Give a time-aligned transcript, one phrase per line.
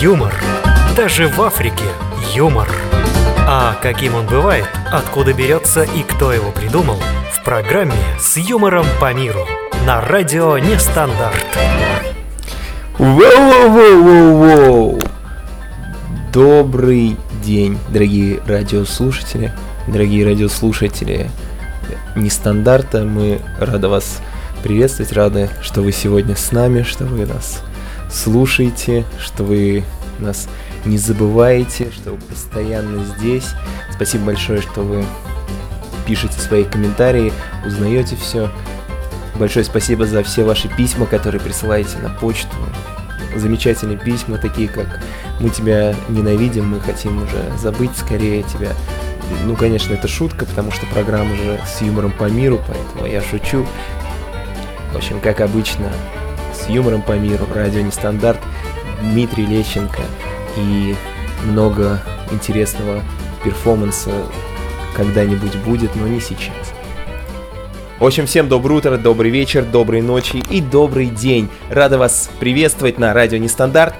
[0.00, 0.34] юмор.
[0.94, 1.84] Даже в Африке
[2.34, 2.68] юмор.
[3.48, 6.98] А каким он бывает, откуда берется и кто его придумал,
[7.32, 9.46] в программе «С юмором по миру»
[9.86, 11.46] на радио «Нестандарт».
[12.98, 15.02] Воу-воу-воу-воу!
[16.32, 19.52] Добрый день, дорогие радиослушатели,
[19.86, 21.30] дорогие радиослушатели
[22.14, 23.04] Нестандарта.
[23.04, 24.18] Мы рады вас
[24.62, 27.62] приветствовать, рады, что вы сегодня с нами, что вы нас
[28.10, 29.84] слушаете, что вы
[30.18, 30.48] нас
[30.84, 33.48] не забываете, что вы постоянно здесь.
[33.92, 35.04] Спасибо большое, что вы
[36.06, 37.32] пишете свои комментарии,
[37.64, 38.50] узнаете все.
[39.34, 42.54] Большое спасибо за все ваши письма, которые присылаете на почту.
[43.34, 45.00] Замечательные письма, такие как
[45.40, 48.72] «Мы тебя ненавидим, мы хотим уже забыть скорее тебя».
[49.44, 53.66] Ну, конечно, это шутка, потому что программа же с юмором по миру, поэтому я шучу.
[54.92, 55.90] В общем, как обычно,
[56.68, 58.40] юмором по миру, радио Нестандарт,
[59.02, 60.02] Дмитрий Лещенко
[60.56, 60.94] и
[61.44, 62.00] много
[62.30, 63.02] интересного
[63.44, 64.10] перформанса
[64.94, 66.72] когда-нибудь будет, но не сейчас.
[67.98, 71.48] В общем, всем доброе утро, добрый вечер, доброй ночи и добрый день.
[71.70, 73.94] Рада вас приветствовать на радио Нестандарт.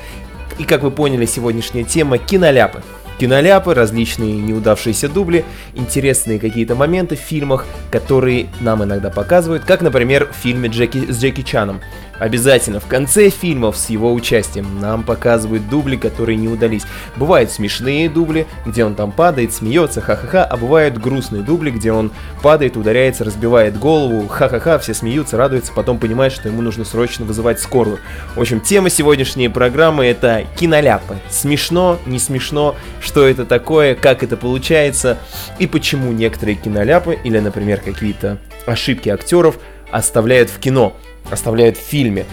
[0.59, 2.83] И как вы поняли, сегодняшняя тема киноляпы.
[3.19, 10.31] Киноляпы, различные неудавшиеся дубли, интересные какие-то моменты в фильмах, которые нам иногда показывают, как, например,
[10.33, 11.81] в фильме Джеки, с Джеки Чаном.
[12.19, 16.85] Обязательно в конце фильмов с его участием нам показывают дубли, которые не удались.
[17.17, 22.11] Бывают смешные дубли, где он там падает, смеется, ха-ха-ха, а бывают грустные дубли, где он
[22.43, 27.61] падает, ударяется, разбивает голову, ха-ха-ха, все смеются, радуются, потом понимает, что ему нужно срочно вызывать
[27.61, 27.99] скорую.
[28.35, 31.19] В общем, тема сегодняшней программы это киноляпы.
[31.29, 35.19] Смешно, не смешно, что это такое, как это получается
[35.59, 39.59] и почему некоторые киноляпы или, например, какие-то ошибки актеров
[39.91, 40.97] оставляют в кино
[41.31, 42.27] оставляют в фильме.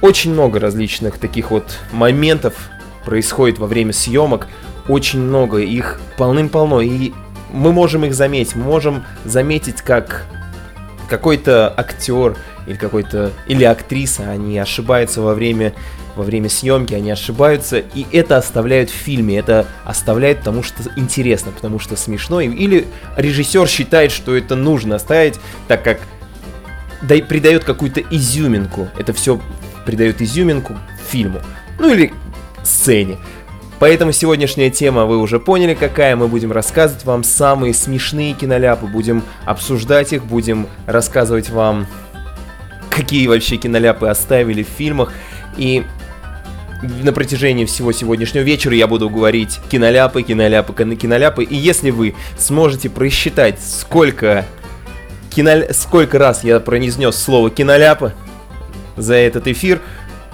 [0.00, 2.54] Очень много различных таких вот моментов
[3.04, 4.48] происходит во время съемок.
[4.88, 6.80] Очень много, их полным-полно.
[6.80, 7.12] И
[7.52, 8.56] мы можем их заметить.
[8.56, 10.26] Мы можем заметить, как
[11.08, 12.36] какой-то актер
[12.70, 15.74] или какой-то или актриса, они ошибаются во время
[16.16, 21.52] во время съемки, они ошибаются, и это оставляют в фильме, это оставляют потому что интересно,
[21.52, 22.86] потому что смешно, или
[23.16, 25.38] режиссер считает, что это нужно оставить,
[25.68, 26.00] так как
[27.02, 28.88] да, придает какую-то изюминку.
[28.98, 29.40] Это все
[29.86, 30.76] придает изюминку
[31.10, 31.40] фильму.
[31.78, 32.12] Ну или
[32.62, 33.16] сцене.
[33.78, 36.14] Поэтому сегодняшняя тема вы уже поняли какая.
[36.14, 41.86] Мы будем рассказывать вам самые смешные киноляпы, будем обсуждать их, будем рассказывать вам,
[43.00, 45.12] какие вообще киноляпы оставили в фильмах.
[45.56, 45.84] И
[47.02, 51.44] на протяжении всего сегодняшнего вечера я буду говорить киноляпы, киноляпы, киноляпы.
[51.44, 54.44] И если вы сможете просчитать, сколько
[55.30, 55.72] кино...
[55.72, 58.12] сколько раз я произнес слово киноляпы
[58.96, 59.80] за этот эфир,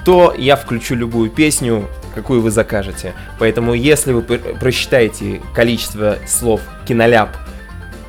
[0.05, 3.15] то я включу любую песню, какую вы закажете.
[3.39, 7.37] Поэтому, если вы просчитаете количество слов киноляп,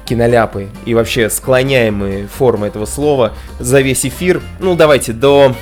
[0.08, 5.54] киноляпы и вообще склоняемые формы этого слова за весь эфир, ну давайте до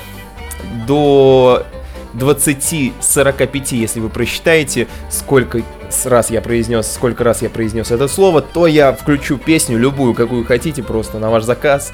[0.86, 1.64] до
[2.14, 5.62] 20-45, если вы просчитаете, сколько
[6.04, 10.44] раз я произнес, сколько раз я произнес это слово, то я включу песню, любую, какую
[10.44, 11.92] хотите, просто на ваш заказ,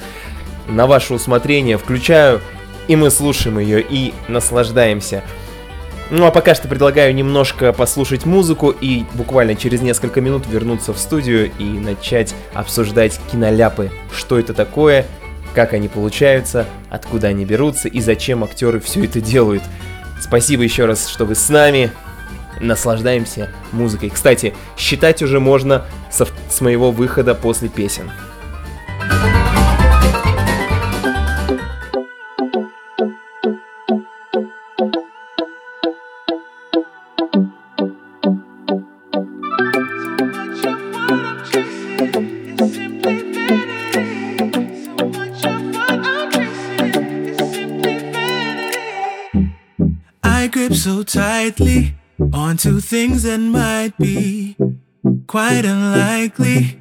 [0.68, 2.40] на ваше усмотрение, включаю,
[2.86, 5.22] и мы слушаем ее и наслаждаемся.
[6.10, 10.98] Ну а пока что предлагаю немножко послушать музыку и буквально через несколько минут вернуться в
[10.98, 13.90] студию и начать обсуждать киноляпы.
[14.14, 15.06] Что это такое,
[15.54, 19.62] как они получаются, откуда они берутся и зачем актеры все это делают.
[20.20, 21.90] Спасибо еще раз, что вы с нами.
[22.60, 24.10] Наслаждаемся музыкой.
[24.10, 28.10] Кстати, считать уже можно со, с моего выхода после песен.
[50.82, 51.94] So tightly
[52.32, 54.56] onto things that might be
[55.28, 56.76] quite unlikely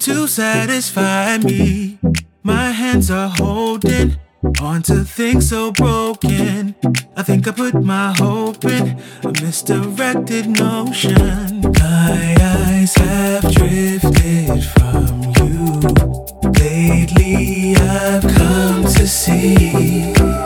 [0.00, 1.96] to satisfy me.
[2.42, 4.16] My hands are holding
[4.60, 6.74] onto things so broken.
[7.16, 11.14] I think I put my hope in a misdirected notion.
[11.78, 15.80] My eyes have drifted from you.
[16.58, 20.45] Lately, I've come to see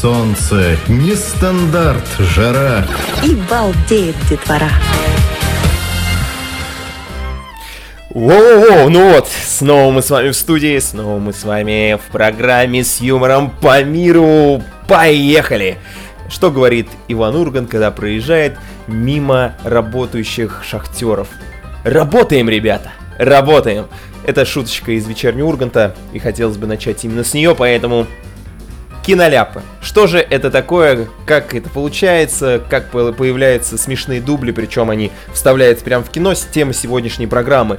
[0.00, 2.86] солнце, не стандарт жара.
[3.22, 4.70] И балдеет детвора.
[8.08, 12.82] Воу-воу, ну вот, снова мы с вами в студии, снова мы с вами в программе
[12.82, 14.62] с юмором по миру.
[14.88, 15.76] Поехали!
[16.30, 21.28] Что говорит Иван Урган, когда проезжает мимо работающих шахтеров?
[21.84, 22.90] Работаем, ребята!
[23.18, 23.86] Работаем!
[24.26, 28.06] Это шуточка из вечернего Урганта, и хотелось бы начать именно с нее, поэтому
[29.04, 29.62] Киноляпы.
[29.82, 36.04] Что же это такое, как это получается, как появляются смешные дубли, причем они вставляются прямо
[36.04, 37.78] в кино, с тема сегодняшней программы.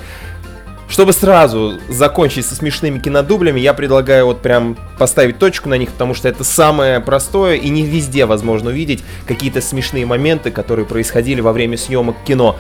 [0.90, 6.13] Чтобы сразу закончить со смешными кинодублями, я предлагаю вот прям поставить точку на них, потому
[6.13, 11.54] что это самое простое и не везде возможно увидеть какие-то смешные моменты, которые происходили во
[11.54, 12.58] время съемок кино.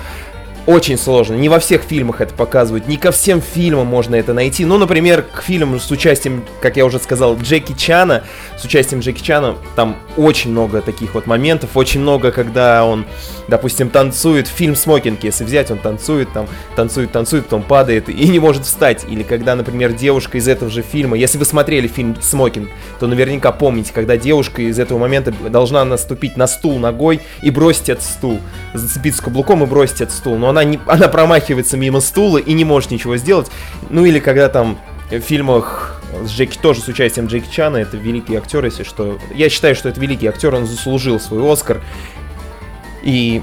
[0.67, 1.33] Очень сложно.
[1.33, 4.63] Не во всех фильмах это показывают, не ко всем фильмам можно это найти.
[4.63, 8.23] Ну, например, к фильмам с участием, как я уже сказал, Джеки Чана,
[8.59, 13.05] с участием Джеки Чана, там очень много таких вот моментов, очень много, когда он,
[13.47, 18.37] допустим, танцует, фильм «Смокинг», если взять, он танцует, там, танцует, танцует, потом падает и не
[18.37, 19.03] может встать.
[19.09, 23.51] Или когда, например, девушка из этого же фильма, если вы смотрели фильм «Смокинг», то наверняка
[23.51, 28.39] помните, когда девушка из этого момента должна наступить на стул ногой и бросить этот стул,
[28.75, 32.63] зацепиться каблуком и бросить этот стул, но она, не, она промахивается мимо стула и не
[32.63, 33.49] может ничего сделать.
[33.89, 34.77] Ну или когда там
[35.09, 39.17] в фильмах с Джеки, тоже с участием Джеки Чана, это великий актер, если что.
[39.33, 41.81] Я считаю, что это великий актер, он заслужил свой Оскар.
[43.03, 43.41] И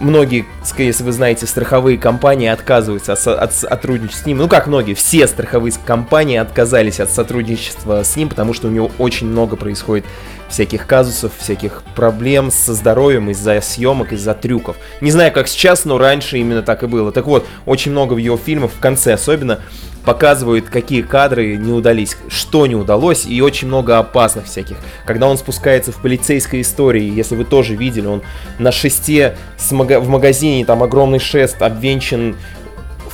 [0.00, 0.44] многие,
[0.76, 4.38] если вы знаете, страховые компании отказываются от, от сотрудничества с ним.
[4.38, 8.90] Ну как многие, все страховые компании отказались от сотрудничества с ним, потому что у него
[8.98, 10.04] очень много происходит
[10.48, 14.76] всяких казусов, всяких проблем со здоровьем из-за съемок, из-за трюков.
[15.00, 17.12] Не знаю, как сейчас, но раньше именно так и было.
[17.12, 19.60] Так вот, очень много в его фильмах, в конце особенно,
[20.04, 24.78] показывают, какие кадры не удались, что не удалось, и очень много опасных всяких.
[25.04, 28.22] Когда он спускается в полицейской истории, если вы тоже видели, он
[28.58, 32.36] на шесте в магазине, там огромный шест обвенчан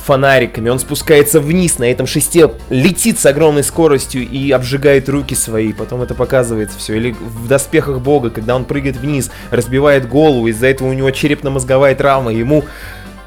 [0.05, 5.73] фонариками, он спускается вниз на этом шесте, летит с огромной скоростью и обжигает руки свои,
[5.73, 6.95] потом это показывается все.
[6.95, 11.95] Или в доспехах бога, когда он прыгает вниз, разбивает голову, из-за этого у него черепно-мозговая
[11.95, 12.63] травма, ему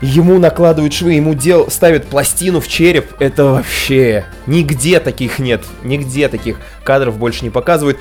[0.01, 3.21] Ему накладывают швы, ему дел, ставят пластину в череп.
[3.21, 5.65] Это вообще нигде таких нет.
[5.83, 7.99] Нигде таких кадров больше не показывают.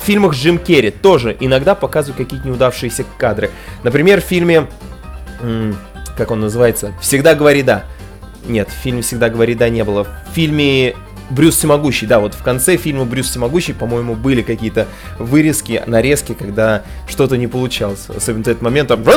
[0.00, 3.50] В фильмах Джим Керри тоже иногда показывают какие-то неудавшиеся кадры.
[3.82, 4.66] Например, в фильме...
[6.16, 6.94] Как он называется?
[7.02, 7.84] «Всегда говори да».
[8.48, 10.04] Нет, в фильме «Всегда говори да» не было.
[10.04, 10.94] В фильме
[11.28, 14.86] Брюс Всемогущий, да, вот в конце фильма Брюс Всемогущий, по-моему, были какие-то
[15.18, 18.06] вырезки, нарезки, когда что-то не получалось.
[18.14, 19.16] Особенно этот момент, когда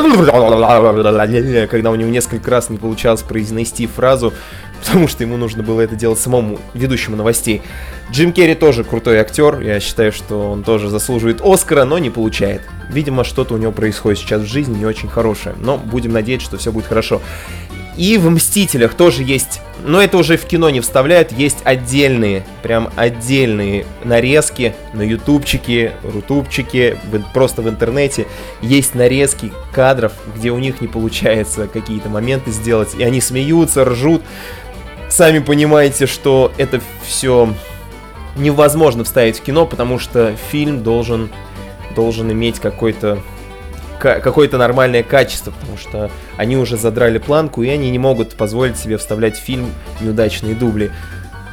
[1.90, 4.32] у него несколько раз не получалось произнести фразу,
[4.84, 7.62] потому что ему нужно было это делать самому ведущему новостей.
[8.10, 12.62] Джим Керри тоже крутой актер, я считаю, что он тоже заслуживает Оскара, но не получает.
[12.88, 16.56] Видимо, что-то у него происходит сейчас в жизни не очень хорошее, но будем надеяться, что
[16.58, 17.22] все будет хорошо.
[17.96, 22.90] И в «Мстителях» тоже есть, но это уже в кино не вставляют, есть отдельные, прям
[22.96, 26.96] отдельные нарезки на ютубчике, рутубчике,
[27.34, 28.26] просто в интернете.
[28.62, 34.22] Есть нарезки кадров, где у них не получается какие-то моменты сделать, и они смеются, ржут.
[35.08, 37.52] Сами понимаете, что это все
[38.36, 41.30] невозможно вставить в кино, потому что фильм должен,
[41.96, 43.22] должен иметь какой-то ка-
[44.00, 48.96] какое-то нормальное качество, потому что они уже задрали планку, и они не могут позволить себе
[48.96, 50.90] вставлять в фильм неудачные дубли.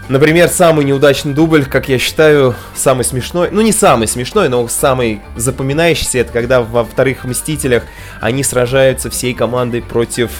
[0.10, 5.22] Например, самый неудачный дубль, как я считаю, самый смешной, ну не самый смешной, но самый
[5.36, 7.84] запоминающийся, это когда во вторых Мстителях
[8.22, 10.32] они сражаются всей командой против...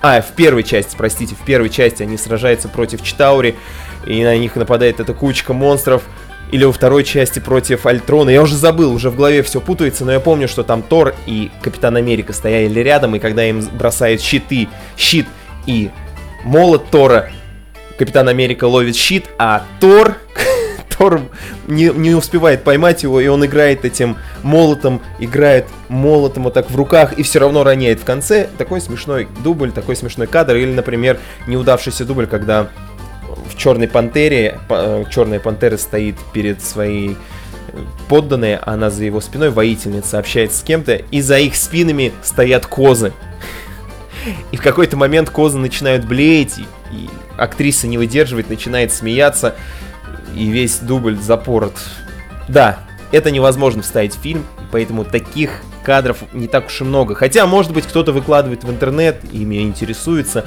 [0.00, 3.56] А, в первой части, простите, в первой части они сражаются против Читаури,
[4.06, 6.02] и на них нападает эта кучка монстров,
[6.52, 8.30] или во второй части против Альтрона.
[8.30, 11.50] Я уже забыл, уже в голове все путается, но я помню, что там Тор и
[11.62, 15.26] Капитан Америка стояли рядом, и когда им бросают щиты, щит
[15.66, 15.90] и
[16.44, 17.30] молот Тора,
[17.98, 20.16] Капитан Америка ловит щит, а Тор,
[20.98, 21.22] Тор
[21.66, 26.76] не, не успевает поймать его, и он играет этим молотом, играет молотом вот так в
[26.76, 28.48] руках, и все равно роняет в конце.
[28.58, 32.68] Такой смешной дубль, такой смешной кадр, или, например, неудавшийся дубль, когда
[33.54, 37.16] в Черной Пантере, па- Черная Пантера стоит перед своей
[37.68, 42.66] э, подданной, она за его спиной воительница общается с кем-то, и за их спинами стоят
[42.66, 43.12] козы.
[44.52, 49.54] И в какой-то момент козы начинают блеять, и, и актриса не выдерживает, начинает смеяться,
[50.34, 51.74] и весь дубль запорот.
[52.48, 52.78] Да,
[53.12, 57.14] это невозможно вставить в фильм, поэтому таких кадров не так уж и много.
[57.14, 60.46] Хотя, может быть, кто-то выкладывает в интернет, ими интересуется.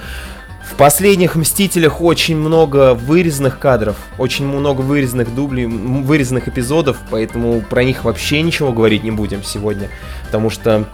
[0.67, 7.83] В последних Мстителях очень много вырезанных кадров, очень много вырезанных дублей, вырезанных эпизодов, поэтому про
[7.83, 9.89] них вообще ничего говорить не будем сегодня.
[10.25, 10.85] Потому что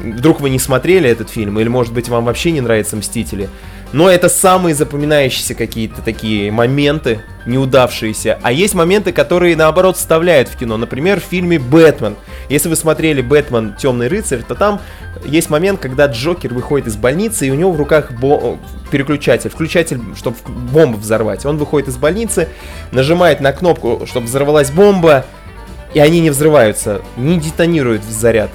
[0.00, 3.48] вдруг вы не смотрели этот фильм, или может быть вам вообще не нравятся Мстители.
[3.92, 8.38] Но это самые запоминающиеся какие-то такие моменты, неудавшиеся.
[8.42, 10.76] А есть моменты, которые наоборот вставляют в кино.
[10.76, 12.16] Например, в фильме «Бэтмен».
[12.50, 13.74] Если вы смотрели «Бэтмен.
[13.78, 14.80] Темный рыцарь», то там
[15.24, 18.58] есть момент, когда Джокер выходит из больницы, и у него в руках бо-
[18.90, 21.46] переключатель, включатель, чтобы бомбу взорвать.
[21.46, 22.48] Он выходит из больницы,
[22.92, 25.24] нажимает на кнопку, чтобы взорвалась бомба,
[25.94, 28.50] и они не взрываются, не детонируют в заряд.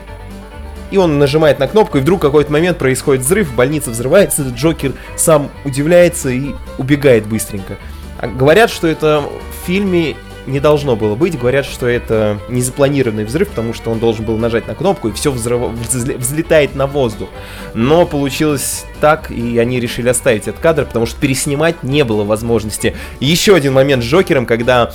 [0.94, 5.50] И он нажимает на кнопку, и вдруг какой-то момент происходит взрыв, больница взрывается, Джокер сам
[5.66, 7.78] удивляется и убегает быстренько.
[8.20, 11.36] А говорят, что это в фильме не должно было быть.
[11.40, 15.32] Говорят, что это незапланированный взрыв, потому что он должен был нажать на кнопку, и все
[15.32, 17.30] взлетает на воздух.
[17.74, 22.96] Но получилось так, и они решили оставить этот кадр, потому что переснимать не было возможности.
[23.20, 24.92] Еще один момент с Джокером, когда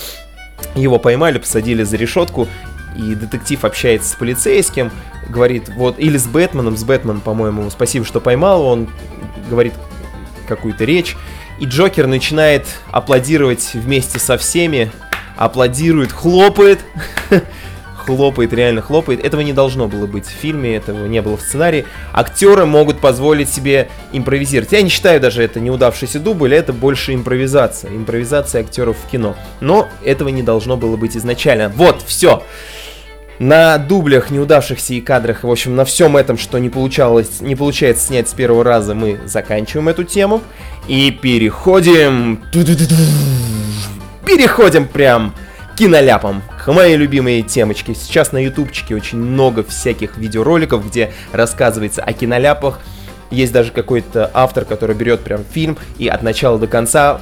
[0.76, 2.47] его поймали, посадили за решетку,
[2.97, 4.90] и детектив общается с полицейским,
[5.28, 8.88] говорит, вот, или с Бэтменом, с Бэтменом, по-моему, спасибо, что поймал, он
[9.49, 9.75] говорит
[10.47, 11.16] какую-то речь,
[11.61, 14.90] и Джокер начинает аплодировать вместе со всеми,
[15.37, 16.80] аплодирует, хлопает,
[17.97, 19.25] хлопает, реально хлопает.
[19.25, 21.85] Этого не должно было быть в фильме, этого не было в сценарии.
[22.12, 24.73] Актеры могут позволить себе импровизировать.
[24.73, 27.90] Я не считаю даже это неудавшийся дубль, это больше импровизация.
[27.90, 29.37] Импровизация актеров в кино.
[29.61, 31.68] Но этого не должно было быть изначально.
[31.68, 32.42] Вот, все.
[33.38, 38.09] На дублях, неудавшихся и кадрах, в общем, на всем этом, что не получалось, не получается
[38.09, 40.42] снять с первого раза, мы заканчиваем эту тему.
[40.88, 42.42] И переходим...
[44.26, 45.35] Переходим прям
[45.78, 47.95] киноляпом к моей любимой темочке.
[47.95, 52.80] Сейчас на ютубчике очень много всяких видеороликов, где рассказывается о киноляпах.
[53.30, 57.21] Есть даже какой-то автор, который берет прям фильм и от начала до конца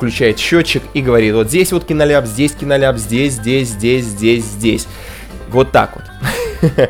[0.00, 4.88] включает счетчик и говорит, вот здесь вот киноляп, здесь киноляп, здесь, здесь, здесь, здесь, здесь.
[5.50, 6.04] Вот так вот.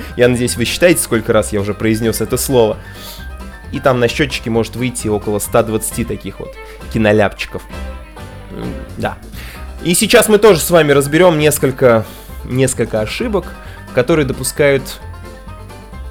[0.17, 2.77] Я надеюсь, вы считаете, сколько раз я уже произнес это слово.
[3.73, 6.55] И там на счетчике может выйти около 120 таких вот
[6.93, 7.63] киноляпчиков.
[8.97, 9.17] Да.
[9.85, 12.05] И сейчас мы тоже с вами разберем несколько,
[12.45, 13.47] несколько ошибок,
[13.95, 14.83] которые допускают...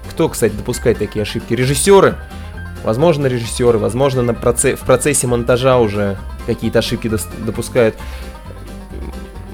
[0.09, 1.53] Кто, кстати, допускает такие ошибки?
[1.53, 2.15] Режиссеры.
[2.83, 4.75] Возможно, режиссеры, возможно, на проце...
[4.75, 7.11] в процессе монтажа уже какие-то ошибки
[7.45, 7.95] допускают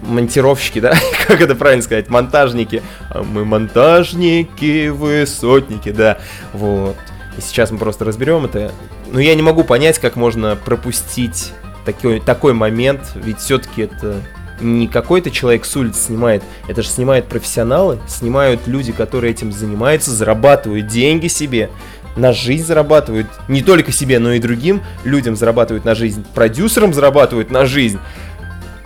[0.05, 0.93] монтировщики, да?
[1.27, 2.09] как это правильно сказать?
[2.09, 2.81] Монтажники.
[3.09, 6.17] А мы монтажники, высотники, да.
[6.53, 6.97] Вот.
[7.37, 8.71] И сейчас мы просто разберем это.
[9.11, 11.53] Но я не могу понять, как можно пропустить
[11.85, 14.21] такой, такой момент, ведь все-таки это
[14.59, 20.11] не какой-то человек с улицы снимает, это же снимают профессионалы, снимают люди, которые этим занимаются,
[20.11, 21.69] зарабатывают деньги себе,
[22.15, 27.51] на жизнь зарабатывают, не только себе, но и другим людям зарабатывают на жизнь, продюсерам зарабатывают
[27.51, 27.99] на жизнь.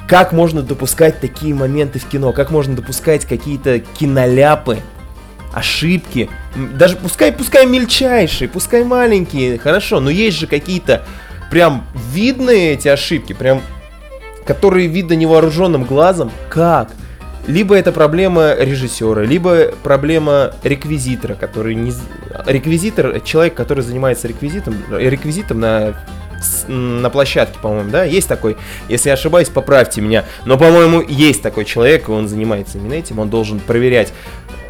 [0.09, 2.33] Как можно допускать такие моменты в кино?
[2.33, 4.79] Как можно допускать какие-то киноляпы,
[5.53, 6.31] ошибки?
[6.55, 11.05] Даже пускай, пускай мельчайшие, пускай маленькие, хорошо, но есть же какие-то
[11.51, 13.61] прям видные эти ошибки, прям
[14.47, 16.31] которые видно невооруженным глазом.
[16.49, 16.89] Как?
[17.45, 21.93] Либо это проблема режиссера, либо проблема реквизитора, который не...
[22.47, 25.93] Реквизитор— человек, который занимается реквизитом, реквизитом на
[26.67, 31.65] на площадке, по-моему, да, есть такой, если я ошибаюсь, поправьте меня, но, по-моему, есть такой
[31.65, 34.13] человек, и он занимается именно этим, он должен проверять,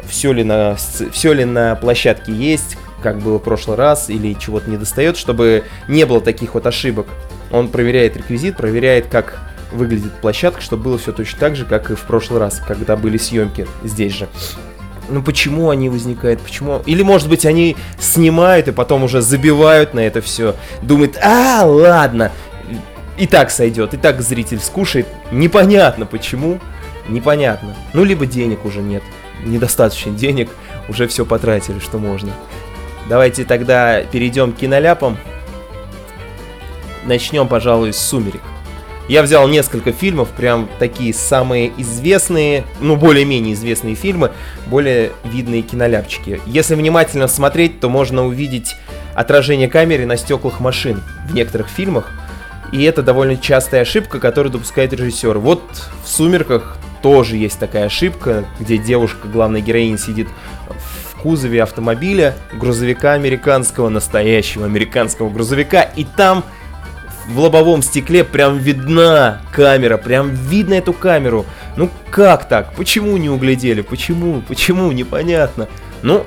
[0.08, 0.76] все ли на,
[1.12, 5.64] все ли на площадке есть, как было в прошлый раз, или чего-то не достает, чтобы
[5.88, 7.06] не было таких вот ошибок.
[7.50, 9.38] Он проверяет реквизит, проверяет, как
[9.72, 13.16] выглядит площадка, чтобы было все точно так же, как и в прошлый раз, когда были
[13.16, 14.28] съемки здесь же.
[15.10, 16.40] Ну почему они возникают?
[16.40, 16.82] Почему?
[16.86, 20.54] Или может быть они снимают и потом уже забивают на это все.
[20.82, 22.30] Думают, а, ладно,
[23.18, 25.06] и так сойдет, и так зритель скушает.
[25.30, 26.60] Непонятно почему.
[27.08, 27.74] Непонятно.
[27.92, 29.02] Ну либо денег уже нет.
[29.44, 30.48] Недостаточно денег.
[30.88, 32.32] Уже все потратили, что можно.
[33.08, 35.18] Давайте тогда перейдем к киноляпам.
[37.04, 38.42] Начнем, пожалуй, с «Сумерек».
[39.10, 44.30] Я взял несколько фильмов, прям такие самые известные, ну, более-менее известные фильмы,
[44.66, 46.40] более видные киноляпчики.
[46.46, 48.76] Если внимательно смотреть, то можно увидеть
[49.16, 52.12] отражение камеры на стеклах машин в некоторых фильмах.
[52.70, 55.38] И это довольно частая ошибка, которую допускает режиссер.
[55.38, 55.64] Вот
[56.04, 60.28] в «Сумерках» тоже есть такая ошибка, где девушка, главная героиня, сидит
[60.68, 66.44] в кузове автомобиля, грузовика американского, настоящего американского грузовика, и там
[67.28, 71.46] в лобовом стекле прям видна камера, прям видно эту камеру.
[71.76, 72.74] Ну как так?
[72.74, 73.82] Почему не углядели?
[73.82, 74.42] Почему?
[74.46, 74.90] Почему?
[74.92, 75.68] Непонятно.
[76.02, 76.26] Ну,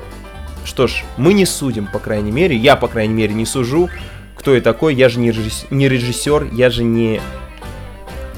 [0.64, 2.56] что ж, мы не судим, по крайней мере.
[2.56, 3.90] Я, по крайней мере, не сужу.
[4.36, 4.94] Кто я такой?
[4.94, 7.20] Я же не режиссер, не режиссер я же не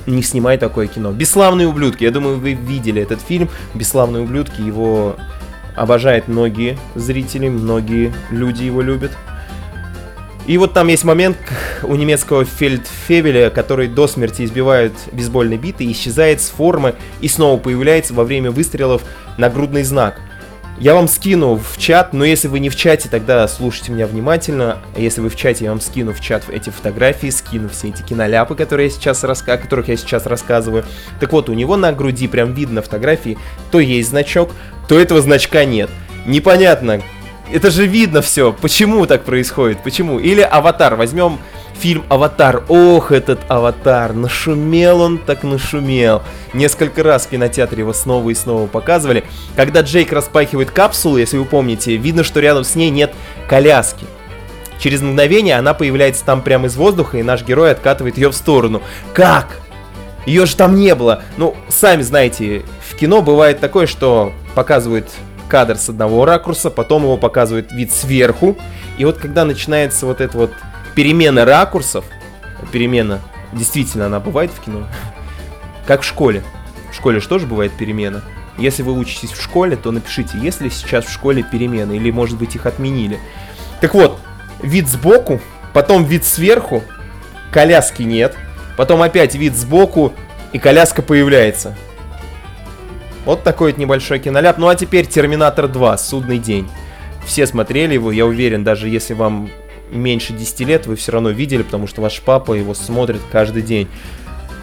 [0.06, 1.10] не снимай такое кино.
[1.12, 2.04] Бесславные ублюдки.
[2.04, 3.48] Я думаю, вы видели этот фильм.
[3.74, 4.60] Бесславные ублюдки.
[4.60, 5.16] Его
[5.74, 9.12] обожают многие зрители, многие люди его любят.
[10.46, 11.36] И вот там есть момент
[11.82, 18.14] у немецкого фельдфебеля, который до смерти избивает бейсбольной битой, исчезает с формы и снова появляется
[18.14, 19.02] во время выстрелов
[19.38, 20.20] нагрудный знак.
[20.78, 24.78] Я вам скину в чат, но если вы не в чате, тогда слушайте меня внимательно.
[24.94, 28.02] А если вы в чате, я вам скину в чат эти фотографии, скину все эти
[28.02, 29.54] киноляпы, которые я сейчас раска...
[29.54, 30.84] о которых я сейчас рассказываю.
[31.18, 33.38] Так вот, у него на груди прям видно фотографии,
[33.70, 34.50] то есть значок,
[34.86, 35.88] то этого значка нет.
[36.26, 37.00] Непонятно,
[37.52, 38.52] Это же видно все.
[38.52, 39.82] Почему так происходит?
[39.82, 40.18] Почему?
[40.18, 40.96] Или Аватар.
[40.96, 41.38] Возьмем
[41.78, 42.64] фильм Аватар.
[42.68, 44.12] Ох, этот Аватар.
[44.14, 46.22] Нашумел он так нашумел.
[46.54, 49.24] Несколько раз в кинотеатре его снова и снова показывали.
[49.54, 53.14] Когда Джейк распахивает капсулу, если вы помните, видно, что рядом с ней нет
[53.48, 54.06] коляски.
[54.78, 58.82] Через мгновение она появляется там прямо из воздуха, и наш герой откатывает ее в сторону.
[59.14, 59.60] Как?
[60.26, 61.22] Ее же там не было.
[61.36, 65.08] Ну, сами знаете, в кино бывает такое, что показывают
[65.48, 68.56] кадр с одного ракурса, потом его показывают вид сверху.
[68.98, 70.52] И вот когда начинается вот эта вот
[70.94, 72.04] перемена ракурсов,
[72.72, 73.20] перемена,
[73.52, 74.86] действительно она бывает в кино,
[75.86, 76.42] как в школе.
[76.90, 78.22] В школе же тоже бывает перемена.
[78.58, 82.38] Если вы учитесь в школе, то напишите, есть ли сейчас в школе перемены, или может
[82.38, 83.18] быть их отменили.
[83.80, 84.18] Так вот,
[84.62, 85.40] вид сбоку,
[85.74, 86.82] потом вид сверху,
[87.52, 88.34] коляски нет,
[88.78, 90.14] потом опять вид сбоку,
[90.52, 91.76] и коляска появляется.
[93.26, 94.56] Вот такой вот небольшой киноляп.
[94.56, 96.68] Ну а теперь Терминатор 2, Судный день.
[97.26, 99.50] Все смотрели его, я уверен, даже если вам
[99.90, 103.88] меньше 10 лет, вы все равно видели, потому что ваш папа его смотрит каждый день.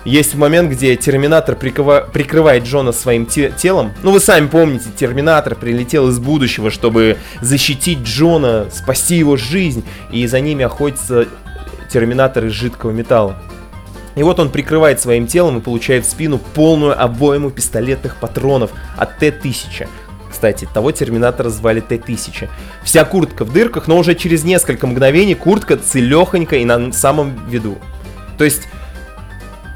[0.06, 3.92] Есть момент, где Терминатор прикрыва- прикрывает Джона своим те- телом.
[4.02, 10.26] Ну, вы сами помните, Терминатор прилетел из будущего, чтобы защитить Джона, спасти его жизнь, и
[10.28, 11.28] за ними охотится
[11.92, 13.42] Терминатор из жидкого металла.
[14.16, 19.18] И вот он прикрывает своим телом и получает в спину полную обойму пистолетных патронов от
[19.18, 19.88] Т-1000.
[20.30, 22.50] Кстати, того Терминатора звали Т-1000.
[22.84, 27.78] Вся куртка в дырках, но уже через несколько мгновений куртка целехонька и на самом виду.
[28.38, 28.64] То есть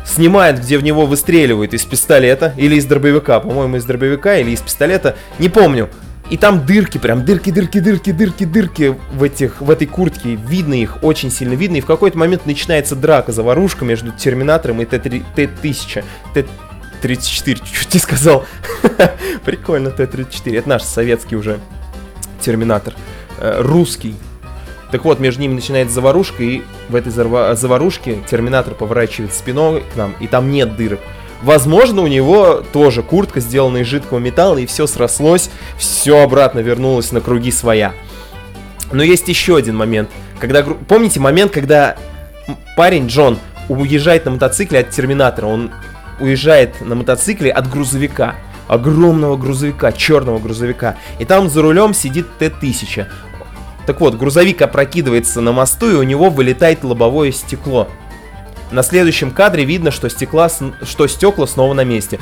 [0.05, 4.61] снимает, где в него выстреливают из пистолета или из дробовика, по-моему, из дробовика или из
[4.61, 5.89] пистолета, не помню.
[6.29, 10.35] И там дырки, прям дырки, дырки, дырки, дырки, дырки в, этих, в этой куртке.
[10.35, 11.77] Видно их, очень сильно видно.
[11.77, 16.03] И в какой-то момент начинается драка, заварушка между Терминатором и Т-3 Т-1000.
[16.33, 18.45] Т-34, чуть не сказал.
[19.45, 20.57] Прикольно, Т-34.
[20.57, 21.59] Это наш советский уже
[22.41, 22.93] Терминатор.
[23.39, 24.15] Э, Русский.
[24.91, 29.95] Так вот, между ними начинается заварушка, и в этой зарва- заварушке Терминатор поворачивает спиной к
[29.95, 30.99] нам, и там нет дырок.
[31.41, 37.11] Возможно, у него тоже куртка сделана из жидкого металла, и все срослось, все обратно вернулось
[37.11, 37.93] на круги своя.
[38.91, 40.09] Но есть еще один момент.
[40.39, 41.95] Когда, помните момент, когда
[42.75, 43.37] парень Джон
[43.69, 45.47] уезжает на мотоцикле от Терминатора?
[45.47, 45.71] Он
[46.19, 48.35] уезжает на мотоцикле от грузовика.
[48.67, 50.97] Огромного грузовика, черного грузовика.
[51.19, 53.07] И там за рулем сидит Т-1000.
[53.85, 57.87] Так вот, грузовик опрокидывается на мосту, и у него вылетает лобовое стекло.
[58.71, 62.19] На следующем кадре видно, что, стекла, что стекла снова на месте.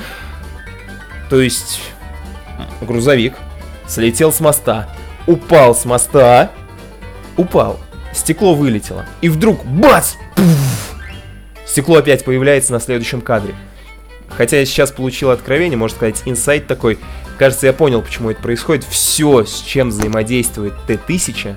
[1.29, 1.81] То есть
[2.81, 3.33] грузовик
[3.87, 4.89] слетел с моста,
[5.27, 6.51] упал с моста,
[7.37, 7.79] упал,
[8.13, 9.05] стекло вылетело.
[9.21, 10.13] И вдруг бац!
[10.35, 10.95] Пуф!
[11.65, 13.55] Стекло опять появляется на следующем кадре.
[14.29, 16.99] Хотя я сейчас получил откровение, можно сказать, инсайт такой.
[17.37, 18.85] Кажется, я понял, почему это происходит.
[18.85, 21.55] Все, с чем взаимодействует Т-1000,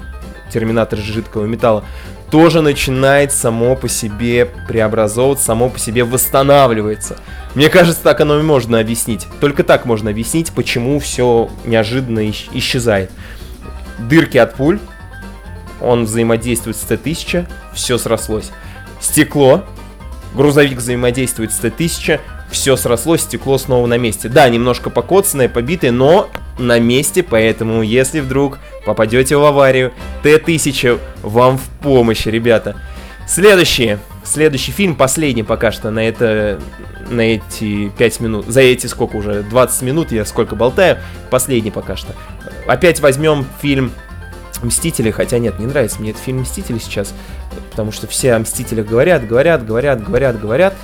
[0.53, 1.85] терминатор жидкого металла,
[2.31, 7.17] тоже начинает само по себе преобразовываться, само по себе восстанавливается.
[7.55, 9.27] Мне кажется, так оно и можно объяснить.
[9.41, 13.11] Только так можно объяснить, почему все неожиданно исч- исчезает.
[13.99, 14.79] Дырки от пуль,
[15.81, 18.51] он взаимодействует с Т-1000, все срослось.
[19.01, 19.64] Стекло,
[20.35, 24.29] грузовик взаимодействует с Т-1000, все срослось, стекло снова на месте.
[24.29, 31.59] Да, немножко покоцанное, побитое, но на месте, поэтому если вдруг попадете в аварию, Т-1000 вам
[31.59, 32.77] в помощь, ребята.
[33.27, 36.59] Следующий, следующий фильм, последний пока что на это,
[37.11, 40.97] на эти 5 минут, за эти сколько уже, 20 минут я сколько болтаю,
[41.31, 42.15] последний пока что.
[42.67, 43.93] Опять возьмем фильм
[44.63, 47.15] Мстители, хотя нет, не нравится мне этот фильм Мстители сейчас,
[47.71, 50.75] потому что все о Мстителях говорят, говорят, говорят, говорят, говорят.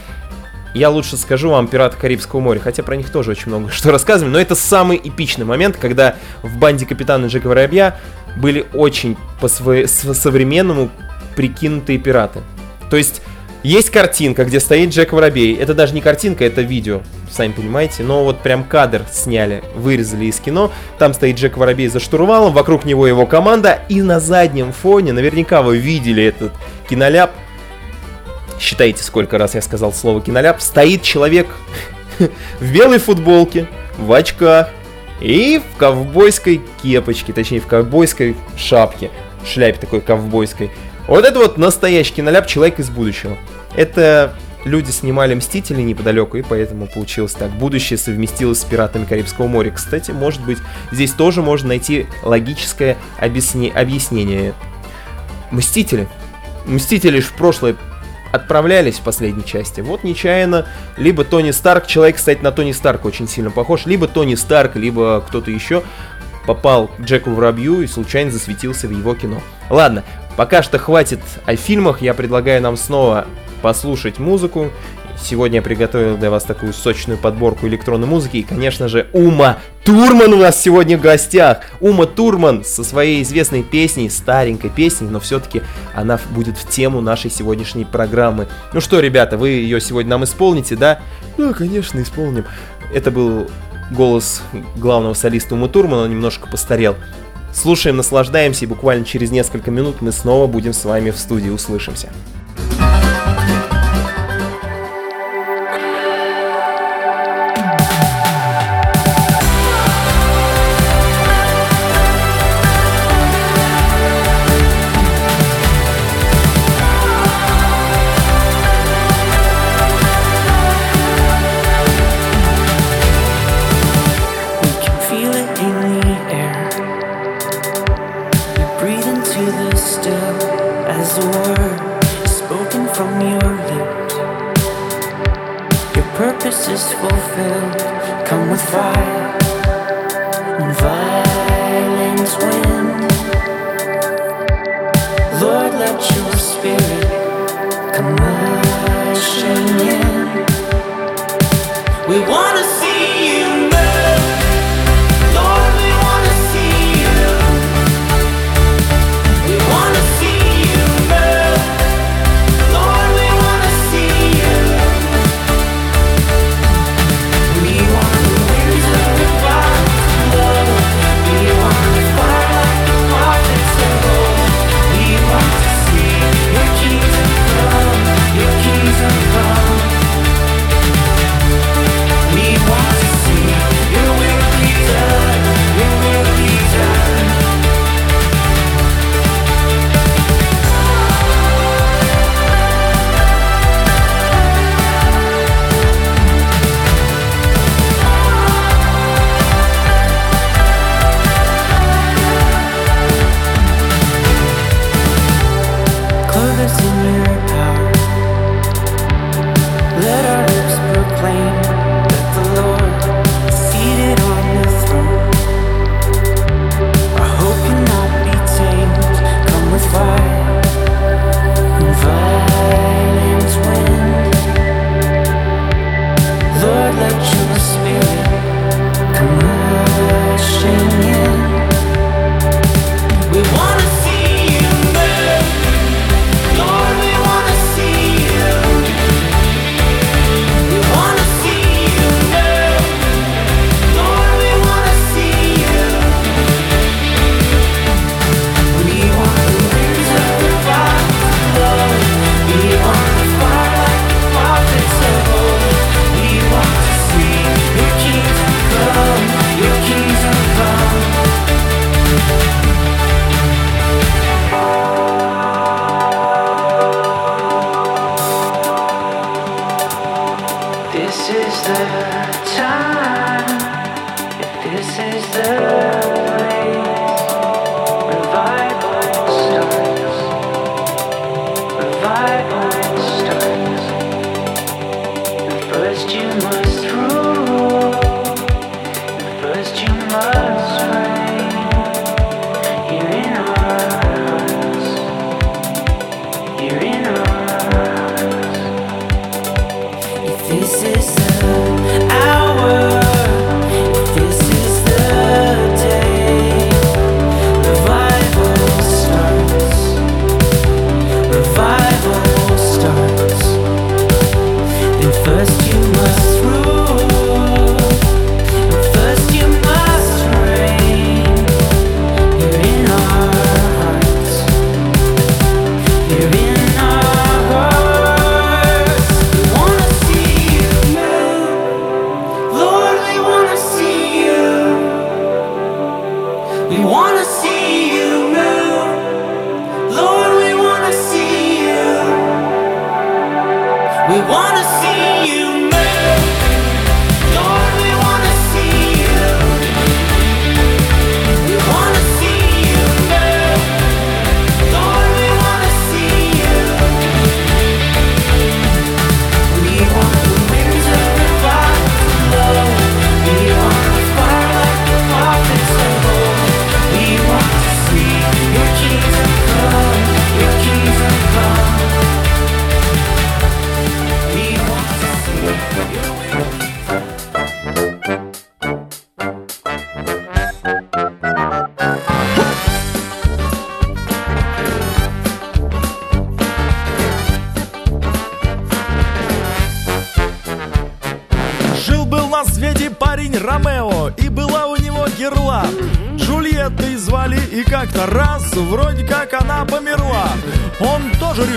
[0.75, 4.33] Я лучше скажу вам «Пираты Карибского моря», хотя про них тоже очень много что рассказывали,
[4.33, 7.97] но это самый эпичный момент, когда в банде капитана Джека Воробья
[8.37, 10.91] были очень по своe- с- современному
[11.37, 12.41] прикинутые пираты.
[12.91, 13.23] То есть
[13.63, 15.55] есть картинка, где стоит Джек Воробей.
[15.57, 18.03] Это даже не картинка, это видео, сами понимаете.
[18.03, 20.71] Но вот прям кадр сняли, вырезали из кино.
[20.99, 23.79] Там стоит Джек Воробей за штурвалом, вокруг него его команда.
[23.89, 26.53] И на заднем фоне, наверняка вы видели этот
[26.91, 27.31] киноляп,
[28.61, 31.49] считайте, сколько раз я сказал слово киноляп, стоит человек
[32.61, 34.71] в белой футболке, в очках
[35.21, 39.11] и в ковбойской кепочке, точнее в ковбойской шапке,
[39.47, 40.71] шляпе такой ковбойской.
[41.07, 43.37] Вот это вот настоящий киноляп «Человек из будущего».
[43.77, 47.51] Это люди снимали «Мстители» неподалеку, и поэтому получилось так.
[47.51, 49.71] Будущее совместилось с «Пиратами Карибского моря».
[49.71, 50.59] Кстати, может быть,
[50.91, 54.55] здесь тоже можно найти логическое объясне- объяснение.
[55.51, 56.09] «Мстители».
[56.65, 57.77] «Мстители» ж в прошлое
[58.35, 59.81] отправлялись в последней части.
[59.81, 60.67] Вот нечаянно
[60.97, 65.23] либо Тони Старк, человек, кстати, на Тони Старка очень сильно похож, либо Тони Старк, либо
[65.27, 65.83] кто-то еще
[66.47, 69.41] попал к Джеку Воробью и случайно засветился в его кино.
[69.71, 70.03] Ладно,
[70.37, 73.27] пока что хватит о фильмах, я предлагаю нам снова
[73.63, 74.71] послушать музыку
[75.21, 78.39] Сегодня я приготовил для вас такую сочную подборку электронной музыки.
[78.39, 81.61] И, конечно же, Ума Турман у нас сегодня в гостях.
[81.81, 85.63] Ума Турман со своей известной песней, старенькой песней, но все-таки
[85.95, 88.49] она будет в тему нашей сегодняшней программы.
[88.73, 91.01] Ну что, ребята, вы ее сегодня нам исполните, да?
[91.37, 92.45] Ну конечно, исполним.
[92.93, 93.49] Это был
[93.91, 94.43] голос
[94.77, 96.97] главного солиста Ума Турмана, он немножко постарел.
[97.53, 101.51] Слушаем, наслаждаемся, и буквально через несколько минут мы снова будем с вами в студии.
[101.51, 102.11] Услышимся.
[102.77, 103.14] thank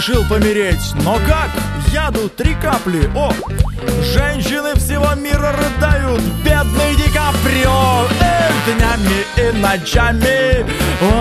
[0.07, 1.49] решил помереть, но как?
[1.91, 3.31] Яду три капли, о!
[4.03, 8.05] Женщины всего мира рыдают, бедный Ди Каприо.
[8.21, 10.65] Эх, днями и ночами.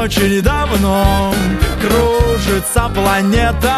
[0.02, 1.34] Очень давно
[1.80, 3.76] кружится планета.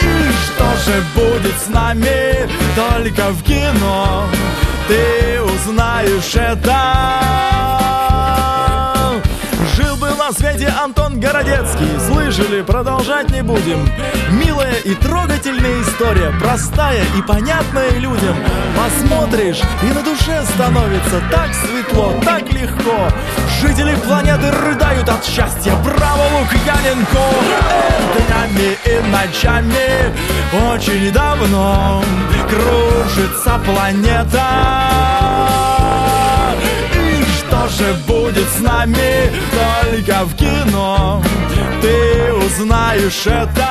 [0.00, 2.48] И что же будет с нами?
[2.76, 4.26] Только в кино
[4.88, 7.34] Ты узнаешь это
[10.26, 12.00] на свете Антон Городецкий.
[12.06, 13.86] Слышали, продолжать не будем.
[14.30, 18.34] Милая и трогательная история Простая и понятная людям.
[18.74, 23.10] Посмотришь, и на душе становится Так светло, так легко.
[23.60, 25.74] Жители планеты рыдают от счастья.
[25.84, 27.28] Браво, Лукьяненко!
[28.16, 30.14] Днями и ночами
[30.72, 32.02] Очень давно
[32.48, 35.73] Кружится планета
[37.74, 41.22] же будет с нами только в кино.
[41.80, 43.68] Ты узнаешь это.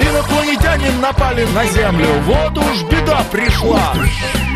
[0.00, 2.06] Инопланетяне напали на Землю.
[2.26, 3.94] Вот уж беда пришла.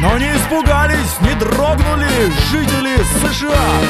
[0.00, 3.80] Но не испугались, не дрогнули жители США.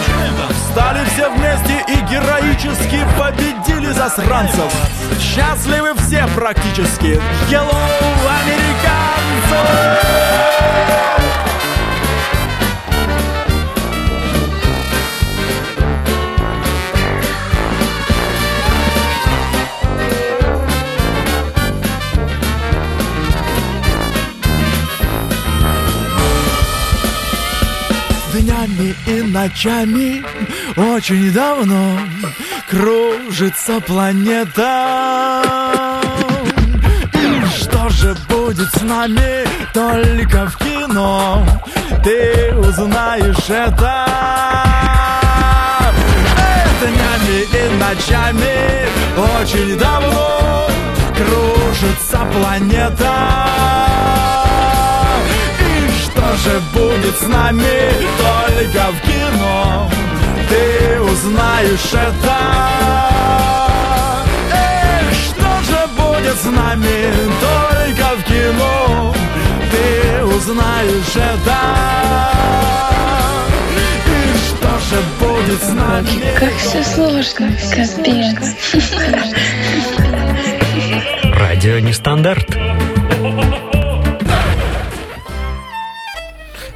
[0.50, 4.72] Встали все вместе и героически победили засранцев.
[5.20, 7.20] Счастливы все практически.
[7.50, 7.76] Hello,
[8.40, 9.96] американцы!
[29.46, 30.24] Ночами
[30.76, 31.98] очень давно
[32.68, 35.92] кружится планета.
[37.12, 41.46] И что же будет с нами только в кино?
[42.02, 44.04] Ты узнаешь это.
[46.38, 48.88] Эх, Днями и ночами
[49.38, 50.68] очень давно
[51.16, 53.14] кружится планета.
[56.44, 59.90] Же будет с нами только в кино?
[60.48, 62.38] Ты узнаешь это.
[64.52, 69.14] Эх, что же будет с нами только в кино?
[69.72, 71.58] Ты узнаешь это.
[73.74, 76.38] И что же будет с нами?
[76.38, 78.54] Как все сложно, капец.
[81.34, 82.56] Радио Нестандарт.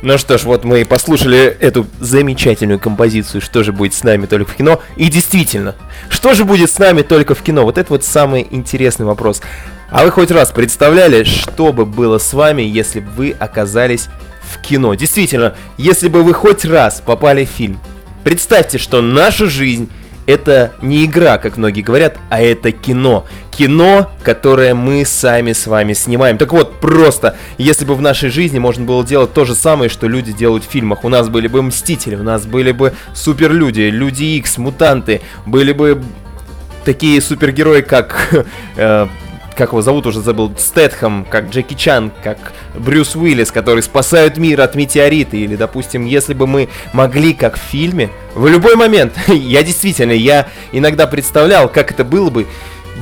[0.03, 4.25] Ну что ж, вот мы и послушали эту замечательную композицию «Что же будет с нами
[4.25, 5.75] только в кино?» И действительно,
[6.09, 7.65] что же будет с нами только в кино?
[7.65, 9.43] Вот это вот самый интересный вопрос.
[9.91, 14.09] А вы хоть раз представляли, что бы было с вами, если бы вы оказались
[14.43, 14.95] в кино?
[14.95, 17.79] Действительно, если бы вы хоть раз попали в фильм.
[18.25, 19.91] Представьте, что наша жизнь
[20.25, 23.27] это не игра, как многие говорят, а это кино.
[23.51, 26.39] Кино, которое мы сами с вами снимаем.
[26.39, 30.07] Так вот, просто, если бы в нашей жизни можно было делать то же самое, что
[30.07, 31.05] люди делают в фильмах.
[31.05, 36.03] У нас были бы Мстители, у нас были бы Суперлюди, Люди Икс, Мутанты, были бы
[36.85, 38.47] такие супергерои, как...
[38.77, 39.07] э,
[39.57, 42.39] как его зовут, уже забыл, Стэтхэм, как Джеки Чан, как
[42.75, 47.61] Брюс Уиллис, который спасают мир от метеорита, или, допустим, если бы мы могли, как в
[47.61, 52.47] фильме, в любой момент, я действительно, я иногда представлял, как это было бы,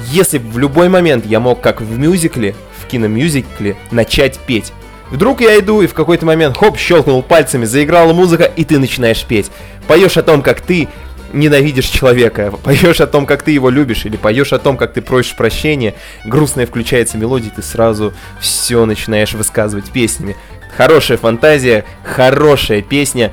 [0.07, 4.73] если в любой момент я мог, как в мюзикле, в киномюзикле, начать петь.
[5.11, 9.25] Вдруг я иду и в какой-то момент, хоп, щелкнул пальцами, заиграла музыка, и ты начинаешь
[9.25, 9.51] петь.
[9.87, 10.89] Поешь о том, как ты
[11.33, 15.03] ненавидишь человека, поешь о том, как ты его любишь, или поешь о том, как ты
[15.03, 15.95] просишь прощения,
[16.25, 20.37] грустная включается мелодия, ты сразу все начинаешь высказывать песнями.
[20.77, 23.33] Хорошая фантазия, хорошая песня.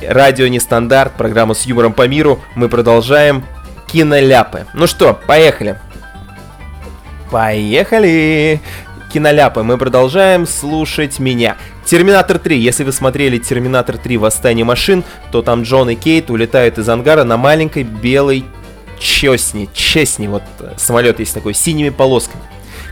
[0.00, 2.40] Радио Нестандарт, программа с юмором по миру.
[2.54, 3.44] Мы продолжаем
[3.88, 4.66] киноляпы.
[4.74, 5.76] Ну что, поехали.
[7.30, 8.60] Поехали!
[9.12, 11.56] Киноляпы, мы продолжаем слушать меня.
[11.84, 12.58] Терминатор 3.
[12.58, 17.24] Если вы смотрели Терминатор 3 Восстание машин, то там Джон и Кейт улетают из ангара
[17.24, 18.44] на маленькой белой
[18.98, 19.68] чесни.
[19.72, 22.42] Чесни, вот э, самолет есть такой, с синими полосками.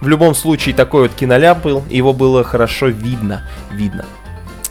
[0.00, 3.48] в любом случае, такой вот киноляп был, его было хорошо видно.
[3.72, 4.04] Видно.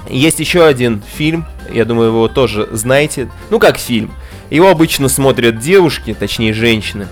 [0.07, 3.29] Есть еще один фильм, я думаю, вы его тоже знаете.
[3.49, 4.11] Ну, как фильм.
[4.49, 7.07] Его обычно смотрят девушки, точнее женщины,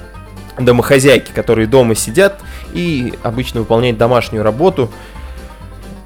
[0.59, 2.39] домохозяйки, которые дома сидят
[2.73, 4.91] и обычно выполняют домашнюю работу.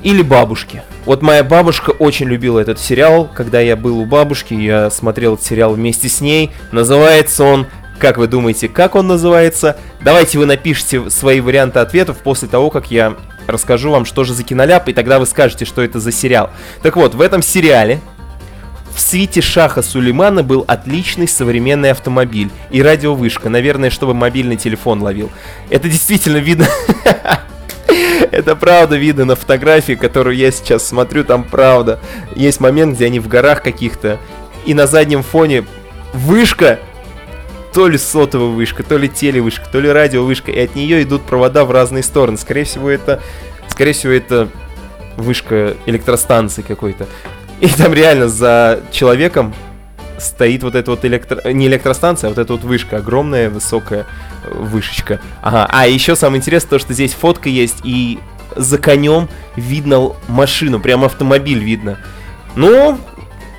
[0.04, 0.84] Или бабушки.
[1.06, 3.30] Вот моя бабушка очень любила этот сериал.
[3.34, 6.52] Когда я был у бабушки, я смотрел этот сериал вместе с ней.
[6.72, 7.66] Называется он
[8.00, 9.78] как вы думаете, как он называется?
[10.02, 13.16] Давайте вы напишите свои варианты ответов после того, как я
[13.48, 16.50] расскажу вам, что же за киноляп, и тогда вы скажете, что это за сериал.
[16.82, 18.00] Так вот, в этом сериале
[18.94, 25.30] в свите Шаха Сулеймана был отличный современный автомобиль и радиовышка, наверное, чтобы мобильный телефон ловил.
[25.70, 26.68] Это действительно видно...
[28.32, 32.00] Это правда видно на фотографии, которую я сейчас смотрю, там правда.
[32.36, 34.20] Есть момент, где они в горах каких-то,
[34.66, 35.66] и на заднем фоне
[36.14, 36.80] вышка,
[37.78, 41.64] то ли сотовая вышка, то ли телевышка, то ли радиовышка, и от нее идут провода
[41.64, 42.36] в разные стороны.
[42.36, 43.22] Скорее всего, это,
[43.68, 44.50] скорее всего, это
[45.16, 47.06] вышка электростанции какой-то.
[47.60, 49.54] И там реально за человеком
[50.18, 51.54] стоит вот эта вот электро...
[51.54, 54.08] не электростанция, а вот эта вот вышка, огромная высокая
[54.50, 55.22] вышечка.
[55.44, 58.18] Ага, а еще самое интересное то, что здесь фотка есть, и
[58.56, 62.00] за конем видно машину, прям автомобиль видно.
[62.56, 62.98] Ну,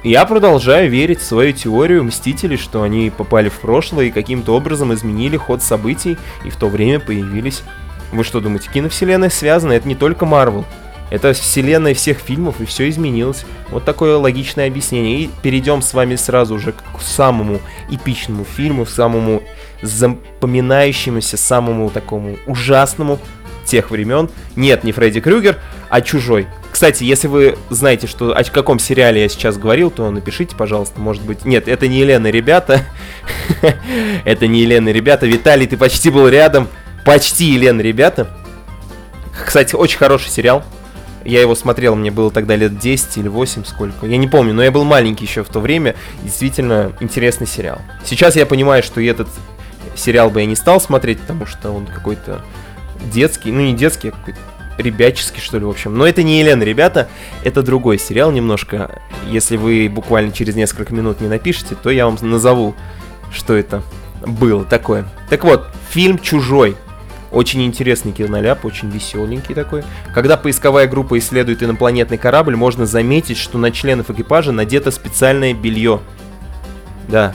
[0.05, 4.95] я продолжаю верить в свою теорию Мстителей, что они попали в прошлое и каким-то образом
[4.95, 7.63] изменили ход событий, и в то время появились...
[8.11, 9.73] Вы что думаете, киновселенная связана?
[9.73, 10.65] Это не только Марвел.
[11.11, 13.45] Это вселенная всех фильмов, и все изменилось.
[13.71, 15.21] Вот такое логичное объяснение.
[15.21, 19.43] И перейдем с вами сразу уже к самому эпичному фильму, самому
[19.83, 23.19] запоминающемуся, самому такому ужасному
[23.69, 24.31] тех времен.
[24.57, 25.59] Нет, не Фредди Крюгер,
[25.89, 26.49] а Чужой.
[26.71, 31.23] Кстати, если вы знаете, что о каком сериале я сейчас говорил, то напишите, пожалуйста, может
[31.25, 31.45] быть...
[31.45, 32.83] Нет, это не Елена, ребята.
[34.25, 35.27] это не Елена, ребята.
[35.27, 36.69] Виталий, ты почти был рядом.
[37.05, 38.29] Почти Елена, ребята.
[39.45, 40.65] Кстати, очень хороший сериал.
[41.25, 44.07] Я его смотрел, мне было тогда лет 10 или 8, сколько.
[44.07, 45.95] Я не помню, но я был маленький еще в то время.
[46.23, 47.81] Действительно интересный сериал.
[48.05, 49.29] Сейчас я понимаю, что этот
[49.97, 52.43] сериал бы я не стал смотреть, потому что он какой-то
[53.13, 54.39] детский, ну не детский, а какой-то
[54.79, 55.97] ребяческий, что ли, в общем.
[55.97, 57.09] Но это не Елена, ребята,
[57.45, 59.01] это другой сериал немножко.
[59.27, 62.75] Если вы буквально через несколько минут не напишите, то я вам назову,
[63.33, 63.83] что это
[64.27, 65.07] было такое.
[65.29, 66.77] Так вот, фильм «Чужой».
[67.31, 69.85] Очень интересный киноляп, очень веселенький такой.
[70.15, 76.01] Когда поисковая группа исследует инопланетный корабль, можно заметить, что на членов экипажа надето специальное белье.
[77.07, 77.35] Да,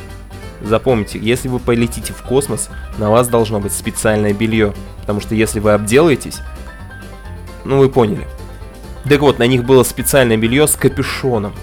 [0.64, 4.74] запомните, если вы полетите в космос, на вас должно быть специальное белье.
[5.01, 6.39] Потому что если вы обделаетесь,
[7.66, 8.28] ну вы поняли.
[9.07, 11.53] Так вот, на них было специальное белье с капюшоном,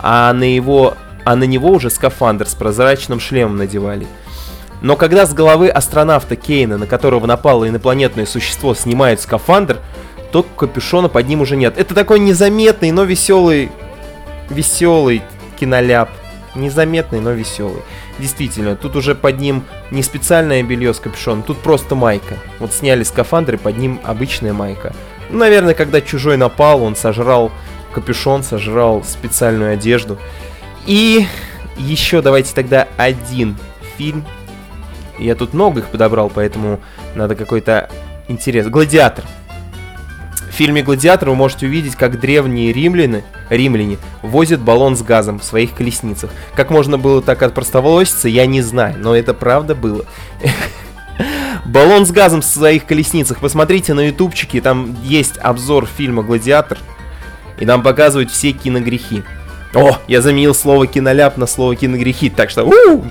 [0.00, 0.94] а на его,
[1.24, 4.06] а на него уже скафандр с прозрачным шлемом надевали.
[4.80, 9.78] Но когда с головы астронавта Кейна, на которого напало инопланетное существо, снимают скафандр,
[10.32, 11.74] то капюшона под ним уже нет.
[11.76, 13.70] Это такой незаметный, но веселый,
[14.50, 15.22] веселый
[15.58, 16.10] киноляп.
[16.56, 17.82] Незаметный, но веселый.
[18.18, 22.36] Действительно, тут уже под ним не специальное белье с капюшоном, тут просто майка.
[22.58, 24.94] Вот сняли скафандр и под ним обычная майка.
[25.30, 27.52] Ну, наверное, когда чужой напал, он сожрал
[27.92, 30.18] капюшон, сожрал специальную одежду.
[30.86, 31.26] И
[31.76, 33.56] еще давайте тогда один
[33.96, 34.24] фильм.
[35.18, 36.80] Я тут много их подобрал, поэтому
[37.14, 37.90] надо какой-то
[38.28, 38.66] интерес.
[38.66, 39.24] Гладиатор.
[40.56, 45.44] В фильме «Гладиатор» вы можете увидеть, как древние римляне, римляне возят баллон с газом в
[45.44, 46.30] своих колесницах.
[46.54, 50.06] Как можно было так отпростоволоситься, я не знаю, но это правда было.
[51.66, 53.40] Баллон с газом в своих колесницах.
[53.40, 56.78] Посмотрите на ютубчике, там есть обзор фильма «Гладиатор».
[57.60, 59.24] И нам показывают все киногрехи.
[59.74, 63.04] О, я заменил слово киноляп на слово киногрехи, так что у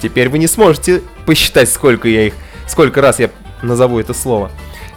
[0.00, 2.34] теперь вы не сможете посчитать, сколько я их,
[2.68, 3.28] сколько раз я
[3.60, 4.52] назову это слово.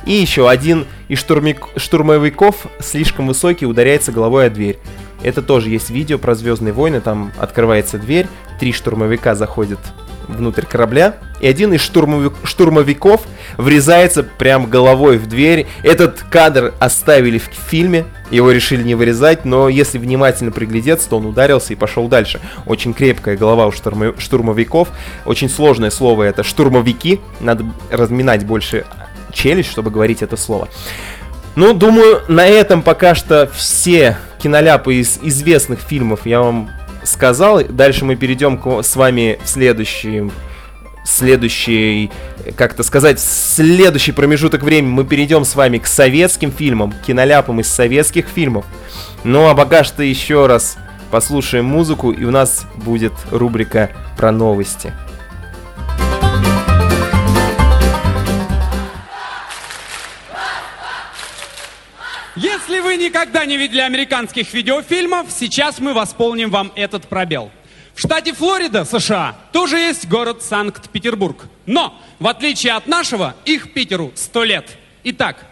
[0.05, 4.77] И еще один из штурмик, штурмовиков слишком высокий ударяется головой о дверь.
[5.23, 8.27] Это тоже есть видео про Звездные войны, там открывается дверь,
[8.59, 9.79] три штурмовика заходят
[10.27, 13.21] внутрь корабля, и один из штурмовик, штурмовиков
[13.57, 15.67] врезается прям головой в дверь.
[15.83, 21.27] Этот кадр оставили в фильме, его решили не вырезать, но если внимательно приглядеться, то он
[21.27, 22.39] ударился и пошел дальше.
[22.65, 24.89] Очень крепкая голова у штурмо, штурмовиков,
[25.25, 28.85] очень сложное слово это штурмовики, надо разминать больше
[29.35, 30.69] челюсть, чтобы говорить это слово.
[31.55, 36.69] Ну, думаю, на этом пока что все киноляпы из известных фильмов я вам
[37.03, 37.63] сказал.
[37.63, 40.29] Дальше мы перейдем к, с вами в следующий,
[41.05, 42.11] следующий,
[42.57, 48.27] как-то сказать, следующий промежуток времени мы перейдем с вами к советским фильмам, киноляпам из советских
[48.27, 48.65] фильмов.
[49.23, 50.77] Ну а пока что еще раз
[51.09, 54.91] послушаем музыку, и у нас будет рубрика про новости.
[62.35, 67.49] Если вы никогда не видели американских видеофильмов, сейчас мы восполним вам этот пробел.
[67.93, 71.45] В штате Флорида, США, тоже есть город Санкт-Петербург.
[71.65, 74.69] Но, в отличие от нашего, их Питеру 100 лет.
[75.05, 75.45] Итак,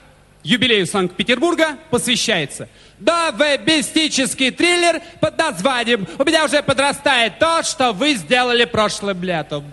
[0.44, 2.68] юбилею Санкт-Петербурга посвящается
[3.00, 9.72] довебистический триллер под названием «У меня уже подрастает то, что вы сделали прошлым летом».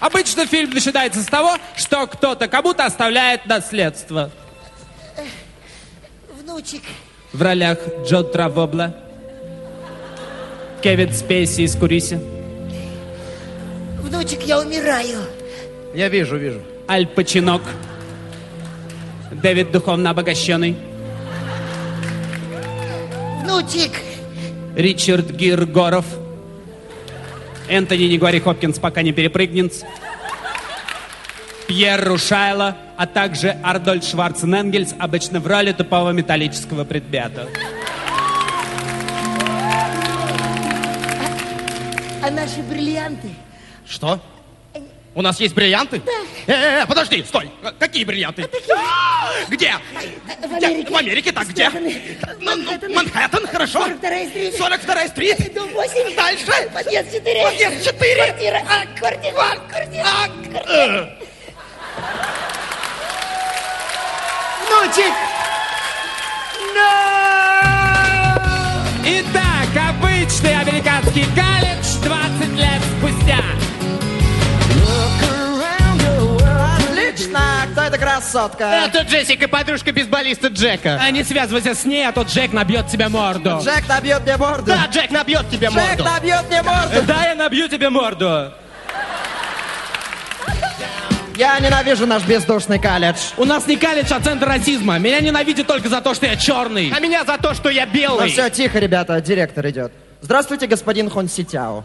[0.00, 4.32] Обычно фильм начинается с того, что кто-то кому-то оставляет наследство.
[6.50, 6.82] Внучек,
[7.32, 8.92] В ролях Джо Травобла,
[10.82, 12.20] Кевин Спейси из Куриси,
[14.00, 15.20] внучек, я умираю.
[15.94, 16.60] Я вижу, вижу.
[16.88, 17.62] Аль Пачинок,
[19.30, 20.76] Дэвид Духовно Обогащенный,
[23.44, 23.92] Внучек,
[24.74, 26.06] Ричард Гиргоров,
[27.68, 29.84] Энтони, не говори Хопкинс, пока не перепрыгнет,
[31.68, 37.48] Пьер Рушайло, а также Ардольд Шварцененгельс, обычно в роли тупого металлического предмета.
[42.22, 43.30] а наши бриллианты?
[43.86, 44.20] Что?
[45.14, 46.02] У нас есть бриллианты?
[46.04, 46.12] Да.
[46.46, 47.50] Э, э, подожди, стой.
[47.62, 48.46] Э, Какие бриллианты?
[48.76, 49.72] А, Где?
[50.42, 50.90] В Америке.
[50.90, 51.70] В Америке, так где?
[51.70, 53.46] Манхэттен.
[53.46, 53.86] Хорошо.
[53.86, 54.56] 42-я стрит.
[54.56, 55.54] 42 стрит.
[55.54, 56.14] Дом 8.
[56.14, 56.70] Дальше.
[56.74, 57.44] Подъезд 4.
[57.44, 58.14] Подъезд 4.
[58.14, 58.62] Квартира.
[58.68, 59.56] А, квартира.
[59.70, 61.16] Квартира.
[64.70, 65.12] Э, Внучек!
[69.04, 73.38] Итак, обычный американский колледж 20 лет спустя.
[76.88, 77.40] Отлично.
[77.72, 78.64] Кто эта красотка?
[78.64, 80.98] Это Джессика, подружка бейсболиста Джека.
[81.02, 83.60] А не связывайся с ней, а то Джек набьет тебе морду.
[83.62, 84.66] Джек набьет мне морду.
[84.66, 86.04] Да, Джек набьет тебе Джек морду.
[86.04, 87.02] набьет мне морду.
[87.06, 88.52] Да, я набью тебе морду.
[91.40, 93.16] Я ненавижу наш бездушный колледж.
[93.38, 94.98] У нас не колледж, а центр расизма.
[94.98, 96.92] Меня ненавидят только за то, что я черный.
[96.94, 98.28] А меня за то, что я Ну белый.
[98.30, 99.90] все, тихо, ребята, директор идет.
[100.20, 101.82] Здравствуйте, господин Хон Ситяо.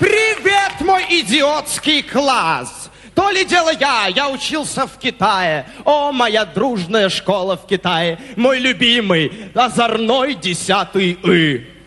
[0.00, 2.90] Привет, мой идиотский класс!
[3.14, 5.66] То ли дело я, я учился в Китае.
[5.84, 8.18] О, моя дружная школа в Китае.
[8.34, 11.79] Мой любимый, озорной десятый И.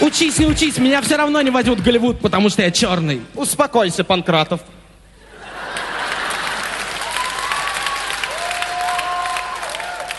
[0.00, 3.22] Учись, не учись, меня все равно не возьмут в Голливуд, потому что я черный.
[3.34, 4.60] Успокойся, Панкратов.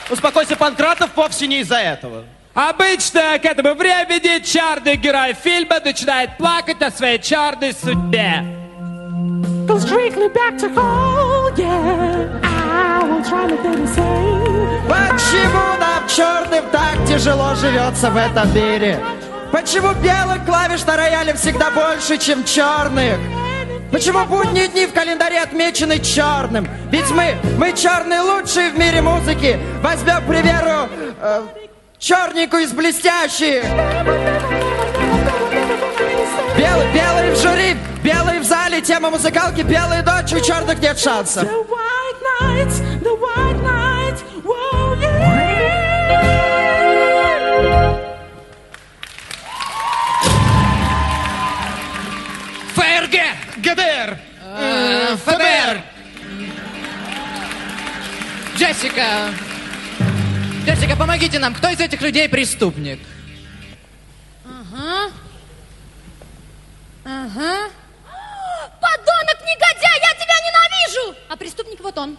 [0.09, 2.23] Успокойся, Панкратов, вовсе не из-за этого.
[2.53, 8.45] Обычно к этому времени черный герой фильма начинает плакать о своей черной судьбе.
[14.87, 18.99] Почему нам черным так тяжело живется в этом мире?
[19.55, 23.17] Почему белых клавиш на рояле всегда больше, чем черных?
[23.89, 26.67] Почему будние дни в календаре отмечены черным?
[26.91, 29.57] Ведь мы, мы черные лучшие в мире музыки.
[29.81, 30.89] Возьмем, к примеру,
[31.21, 31.43] э,
[31.97, 33.63] черненькую из блестящих.
[36.57, 41.47] Белый, белый в жюри, белый в зале, тема музыкалки, белые ночи, у черных нет шансов.
[53.65, 54.19] ГДР!
[55.25, 55.81] ФБР!
[58.55, 59.33] Джессика!
[60.65, 61.55] Джессика, помогите нам.
[61.55, 62.99] Кто из этих людей преступник?
[64.45, 65.11] Ага.
[67.03, 67.69] Ага.
[68.79, 71.15] Подонок, негодяй, я тебя ненавижу!
[71.27, 72.17] А преступник вот он.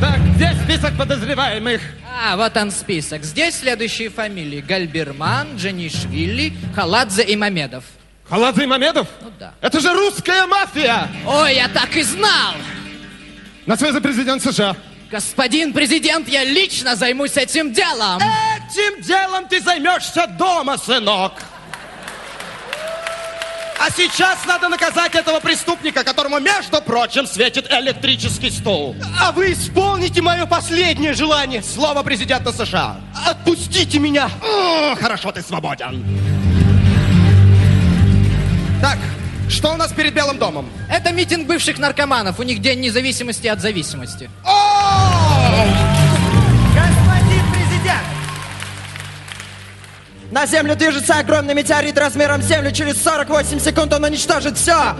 [0.00, 1.80] Так, здесь список подозреваемых.
[2.04, 3.22] А, вот он список.
[3.22, 4.60] Здесь следующие фамилии.
[4.60, 7.84] Гальберман, Джанишвили, Халадзе и Мамедов.
[8.30, 9.08] Халадзе Мамедов?
[9.20, 9.52] Ну да.
[9.60, 11.08] Это же русская мафия!
[11.26, 12.54] Ой, я так и знал!
[13.66, 14.76] На связи президент США.
[15.10, 18.20] Господин президент, я лично займусь этим делом.
[18.20, 21.32] Этим делом ты займешься дома, сынок.
[23.80, 28.94] А сейчас надо наказать этого преступника, которому, между прочим, светит электрический стул.
[29.20, 31.62] А вы исполните мое последнее желание.
[31.62, 33.00] Слово президента США.
[33.26, 34.30] Отпустите меня.
[34.40, 36.39] О, хорошо, ты свободен.
[38.80, 38.98] Так,
[39.48, 40.70] что у нас перед Белым домом?
[40.88, 42.38] Это митинг бывших наркоманов.
[42.38, 44.30] У них день независимости от зависимости.
[46.74, 48.06] Господин президент!
[50.30, 52.72] На Землю движется огромный метеорит размером с Землю.
[52.72, 54.96] Через 48 секунд он уничтожит все.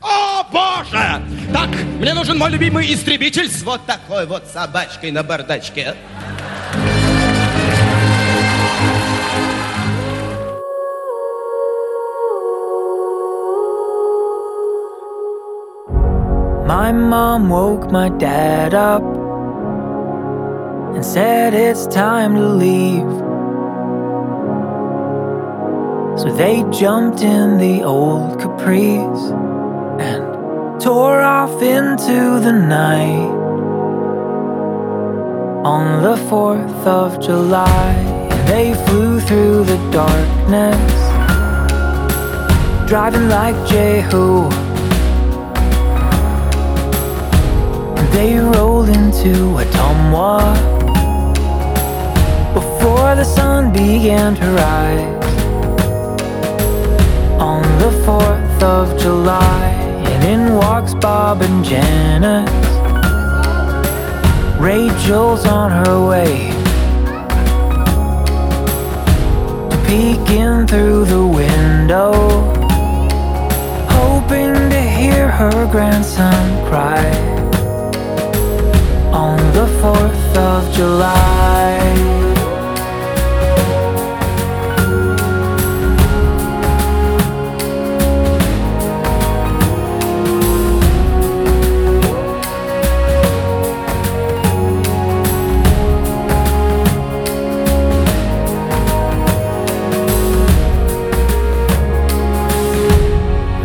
[0.00, 1.22] О, боже!
[1.52, 5.94] Так, мне нужен мой любимый истребитель с вот такой вот собачкой на бардачке.
[16.72, 19.02] My mom woke my dad up
[20.94, 23.12] and said it's time to leave.
[26.18, 29.24] So they jumped in the old Caprice
[30.00, 33.34] and tore off into the night.
[35.76, 37.92] On the 4th of July,
[38.46, 40.92] they flew through the darkness,
[42.88, 44.71] driving like Jehu.
[48.12, 50.54] They rolled into a Atomwa
[52.52, 55.34] before the sun began to rise.
[57.40, 59.64] On the 4th of July,
[60.04, 62.50] and in walks Bob and Janice.
[64.60, 66.50] Rachel's on her way
[69.70, 72.12] to peek in through the window,
[73.88, 77.31] hoping to hear her grandson cry
[79.12, 82.22] on the 4th of July.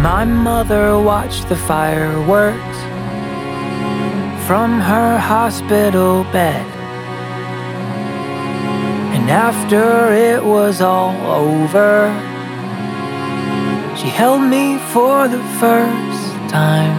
[0.01, 2.76] My mother watched the fireworks
[4.46, 6.66] from her hospital bed.
[9.14, 12.10] And after it was all over,
[13.96, 16.96] she held me for the first time.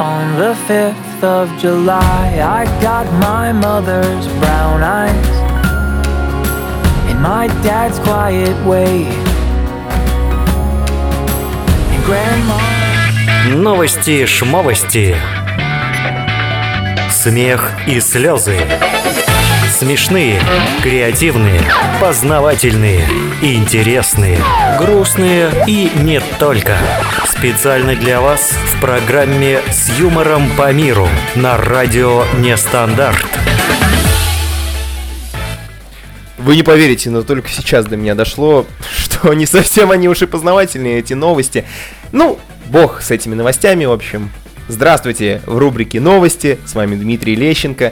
[0.00, 5.28] On the 5th of July, I got my mother's brown eyes
[7.08, 9.06] and my dad's quiet way.
[11.92, 12.58] And grandma.
[13.62, 15.37] Новости шмовости.
[17.21, 18.57] Смех и слезы.
[19.77, 20.41] Смешные,
[20.81, 21.59] креативные,
[21.99, 23.05] познавательные,
[23.41, 24.39] интересные,
[24.77, 26.77] грустные и не только.
[27.27, 33.27] Специально для вас в программе «С юмором по миру» на радио «Нестандарт».
[36.37, 38.65] Вы не поверите, но только сейчас до меня дошло,
[38.97, 41.65] что не совсем они уж и познавательные, эти новости.
[42.13, 44.31] Ну, бог с этими новостями, в общем.
[44.69, 47.91] Здравствуйте в рубрике «Новости», с вами Дмитрий Лещенко.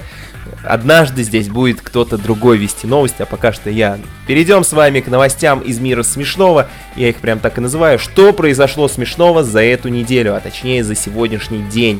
[0.63, 3.97] Однажды здесь будет кто-то другой вести новости, а пока что я.
[4.27, 7.97] Перейдем с вами к новостям из мира смешного, я их прям так и называю.
[7.97, 11.99] Что произошло смешного за эту неделю, а точнее за сегодняшний день.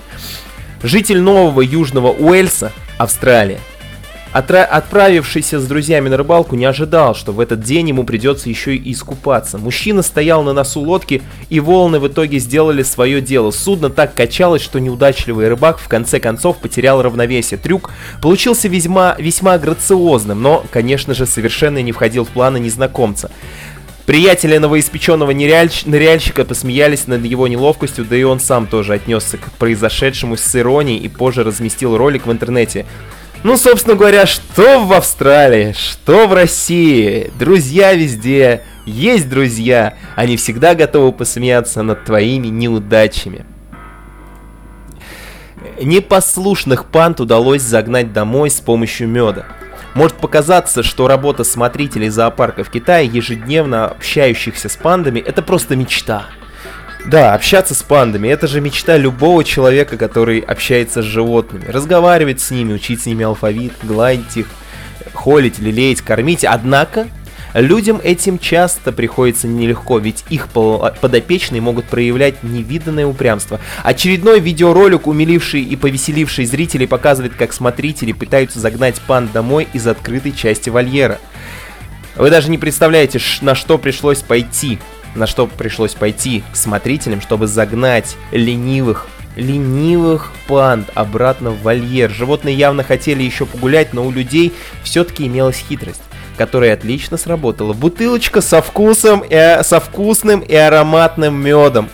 [0.84, 3.60] Житель нового Южного Уэльса, Австралия,
[4.34, 8.76] Отра- Отправившийся с друзьями на рыбалку не ожидал, что в этот день ему придется еще
[8.76, 9.58] и искупаться.
[9.58, 13.52] Мужчина стоял на носу лодки, и волны в итоге сделали свое дело.
[13.52, 17.58] Судно так качалось, что неудачливый рыбак в конце концов потерял равновесие.
[17.58, 17.90] Трюк
[18.22, 23.32] получился весьма, весьма грациозным, но, конечно же, совершенно не входил в планы незнакомца.
[24.06, 29.52] Приятели новоиспеченного ныряльщ- ныряльщика посмеялись над его неловкостью, да и он сам тоже отнесся к
[29.54, 32.86] произошедшему с иронией и позже разместил ролик в интернете.
[33.44, 40.76] Ну, собственно говоря, что в Австралии, что в России, друзья везде, есть друзья, они всегда
[40.76, 43.46] готовы посмеяться над твоими неудачами.
[45.80, 49.46] Непослушных панд удалось загнать домой с помощью меда.
[49.94, 56.26] Может показаться, что работа смотрителей зоопарка в Китае, ежедневно общающихся с пандами, это просто мечта.
[57.08, 61.64] Да, общаться с пандами, это же мечта любого человека, который общается с животными.
[61.66, 64.48] Разговаривать с ними, учить с ними алфавит, гладить их,
[65.14, 66.44] холить, лелеять, кормить.
[66.44, 67.08] Однако,
[67.54, 73.62] людям этим часто приходится нелегко, ведь их подопечные могут проявлять невиданное упрямство.
[73.84, 80.34] Очередной видеоролик, умиливший и повеселивший зрителей, показывает, как смотрители пытаются загнать панд домой из открытой
[80.34, 81.20] части вольера.
[82.18, 84.80] Вы даже не представляете, на что пришлось пойти
[85.18, 92.10] на что пришлось пойти к смотрителям, чтобы загнать ленивых, ленивых панд обратно в вольер.
[92.12, 94.54] Животные явно хотели еще погулять, но у людей
[94.84, 96.02] все-таки имелась хитрость
[96.38, 97.74] которая отлично сработала.
[97.74, 101.90] Бутылочка со вкусом, и, со вкусным и ароматным медом.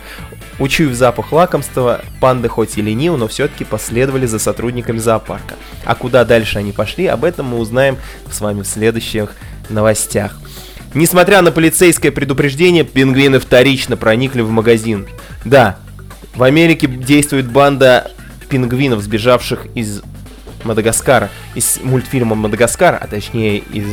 [0.58, 5.54] Учуяв запах лакомства, панды хоть и ленивы, но все-таки последовали за сотрудниками зоопарка.
[5.84, 7.96] А куда дальше они пошли, об этом мы узнаем
[8.30, 9.34] с вами в следующих
[9.68, 10.38] новостях.
[10.94, 15.06] Несмотря на полицейское предупреждение, пингвины вторично проникли в магазин.
[15.44, 15.78] Да,
[16.34, 18.12] в Америке действует банда
[18.48, 20.02] пингвинов, сбежавших из
[20.62, 23.86] Мадагаскара, из мультфильма Мадагаскар, а точнее из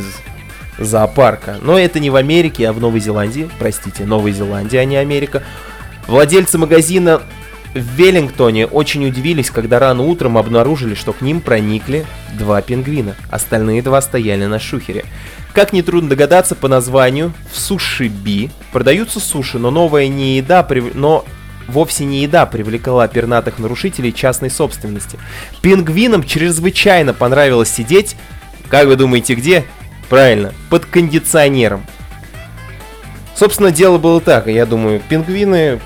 [0.78, 1.58] зоопарка.
[1.60, 3.50] Но это не в Америке, а в Новой Зеландии.
[3.58, 5.42] Простите, Новая Зеландия, а не Америка.
[6.06, 7.22] Владельцы магазина
[7.74, 12.04] в Веллингтоне очень удивились, когда рано утром обнаружили, что к ним проникли
[12.38, 13.16] два пингвина.
[13.30, 15.04] Остальные два стояли на шухере.
[15.52, 21.24] Как нетрудно догадаться по названию, в суши-би продаются суши, но новая не еда, прив- но
[21.68, 25.18] вовсе не еда привлекла пернатых нарушителей частной собственности.
[25.62, 28.16] Пингвинам чрезвычайно понравилось сидеть,
[28.68, 29.64] как вы думаете, где?
[30.08, 31.84] Правильно, под кондиционером.
[33.34, 35.80] Собственно, дело было так, я думаю, пингвины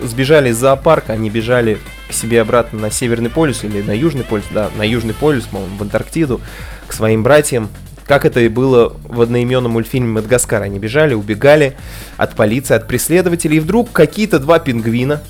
[0.00, 4.44] сбежали из зоопарка, они бежали к себе обратно на Северный полюс или на Южный полюс,
[4.50, 6.40] да, на Южный полюс, по-моему, в Антарктиду,
[6.86, 7.68] к своим братьям.
[8.06, 10.62] Как это и было в одноименном мультфильме «Мадагаскар».
[10.62, 11.74] Они бежали, убегали
[12.18, 13.56] от полиции, от преследователей.
[13.56, 15.22] И вдруг какие-то два пингвина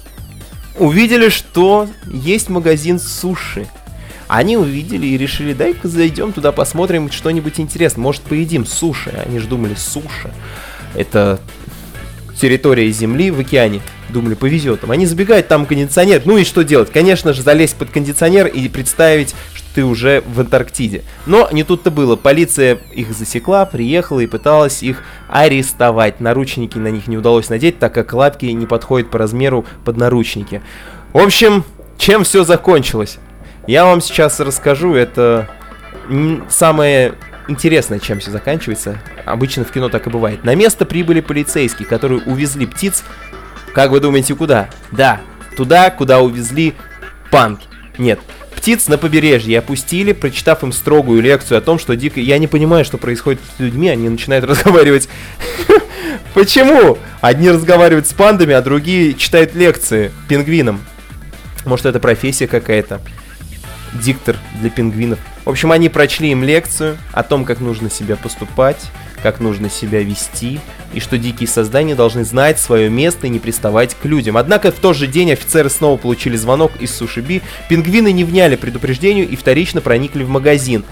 [0.76, 3.68] увидели, что есть магазин суши.
[4.26, 8.02] Они увидели и решили, дай-ка зайдем туда, посмотрим что-нибудь интересное.
[8.02, 9.10] Может, поедим суши.
[9.24, 10.32] Они же думали, суши.
[10.96, 11.38] Это
[12.40, 13.80] территория Земли в океане.
[14.08, 14.90] Думали, повезет им.
[14.90, 16.22] Они забегают, там кондиционер.
[16.24, 16.90] Ну и что делать?
[16.92, 21.02] Конечно же, залезть под кондиционер и представить, что ты уже в Антарктиде.
[21.26, 22.16] Но не тут-то было.
[22.16, 26.20] Полиция их засекла, приехала и пыталась их арестовать.
[26.20, 30.62] Наручники на них не удалось надеть, так как лапки не подходят по размеру под наручники.
[31.12, 31.64] В общем,
[31.98, 33.18] чем все закончилось?
[33.66, 34.94] Я вам сейчас расскажу.
[34.94, 35.48] Это
[36.48, 37.14] самое
[37.48, 38.98] интересное, чем все заканчивается.
[39.24, 40.44] Обычно в кино так и бывает.
[40.44, 43.04] На место прибыли полицейские, которые увезли птиц.
[43.72, 44.70] Как вы думаете, куда?
[44.92, 45.20] Да,
[45.56, 46.74] туда, куда увезли
[47.30, 47.60] панд.
[47.98, 48.20] Нет,
[48.54, 52.20] птиц на побережье опустили, прочитав им строгую лекцию о том, что дико...
[52.20, 55.08] Я не понимаю, что происходит с людьми, они начинают разговаривать.
[56.34, 56.98] Почему?
[57.20, 60.80] Одни разговаривают с пандами, а другие читают лекции пингвинам.
[61.64, 63.00] Может, это профессия какая-то?
[63.94, 65.18] Диктор для пингвинов.
[65.44, 68.80] В общем, они прочли им лекцию о том, как нужно себя поступать,
[69.22, 70.58] как нужно себя вести,
[70.94, 74.36] и что дикие создания должны знать свое место и не приставать к людям.
[74.36, 79.28] Однако в тот же день офицеры снова получили звонок из Сушиби, пингвины не вняли предупреждению
[79.28, 80.84] и вторично проникли в магазин.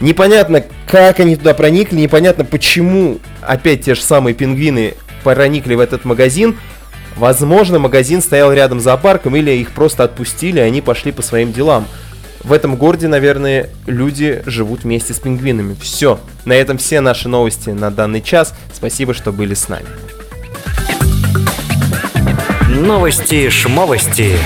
[0.00, 6.04] Непонятно, как они туда проникли, непонятно, почему опять те же самые пингвины проникли в этот
[6.04, 6.58] магазин.
[7.16, 11.52] Возможно, магазин стоял рядом с зоопарком, или их просто отпустили, и они пошли по своим
[11.52, 11.86] делам.
[12.44, 15.74] В этом городе, наверное, люди живут вместе с пингвинами.
[15.80, 16.20] Все.
[16.44, 18.54] На этом все наши новости на данный час.
[18.72, 19.86] Спасибо, что были с нами.
[22.68, 24.36] Новости шмовости.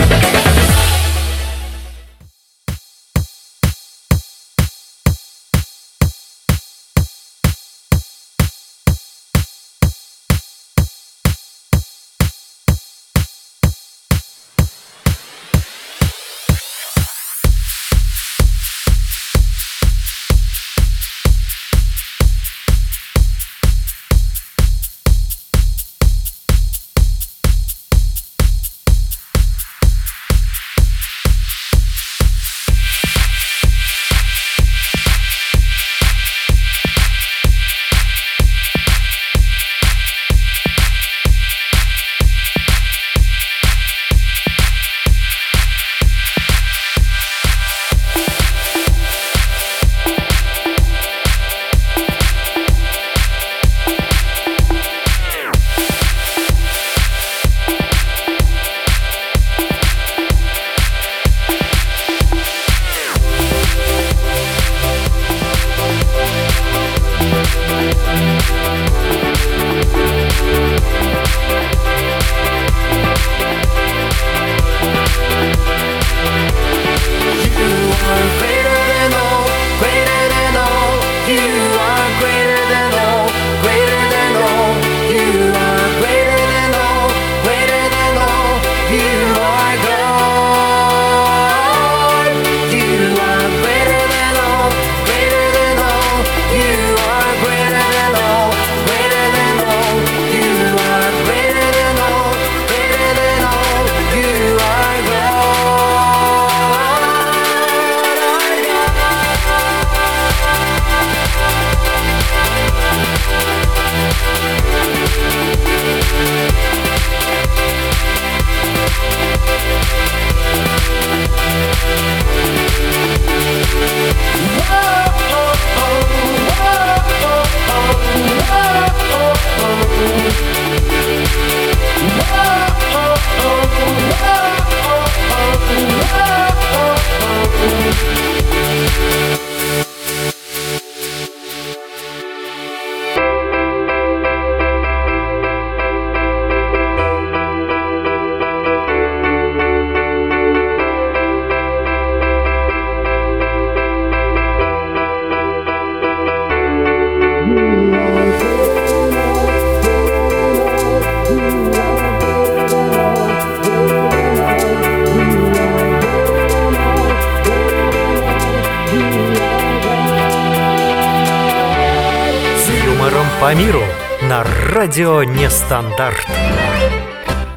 [174.23, 176.27] На радио Нестандарт.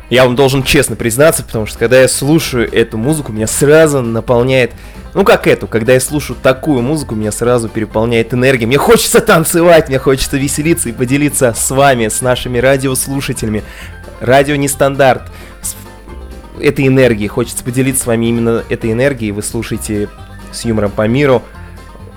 [0.09, 4.73] Я вам должен честно признаться, потому что когда я слушаю эту музыку, меня сразу наполняет...
[5.13, 8.67] Ну как эту, когда я слушаю такую музыку, меня сразу переполняет энергия.
[8.67, 13.63] Мне хочется танцевать, мне хочется веселиться и поделиться с вами, с нашими радиослушателями.
[14.19, 15.23] Радио Нестандарт.
[15.61, 15.75] С
[16.61, 17.27] этой энергией.
[17.27, 19.31] Хочется поделиться с вами именно этой энергией.
[19.31, 20.09] Вы слушаете
[20.51, 21.41] с юмором по миру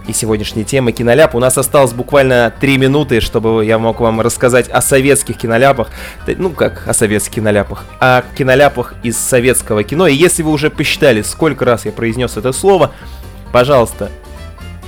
[0.07, 1.35] и сегодняшняя тема киноляп.
[1.35, 5.89] У нас осталось буквально 3 минуты, чтобы я мог вам рассказать о советских киноляпах.
[6.27, 7.85] Ну как о советских киноляпах?
[8.01, 10.07] О киноляпах из советского кино.
[10.07, 12.93] И если вы уже посчитали, сколько раз я произнес это слово,
[13.53, 14.11] пожалуйста,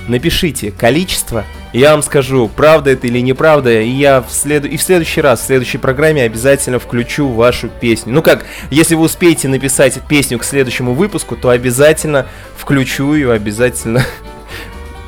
[0.07, 4.67] напишите количество, я вам скажу, правда это или неправда, и я в, следу...
[4.67, 8.13] и в следующий раз, в следующей программе обязательно включу вашу песню.
[8.13, 14.03] Ну как, если вы успеете написать песню к следующему выпуску, то обязательно включу ее, обязательно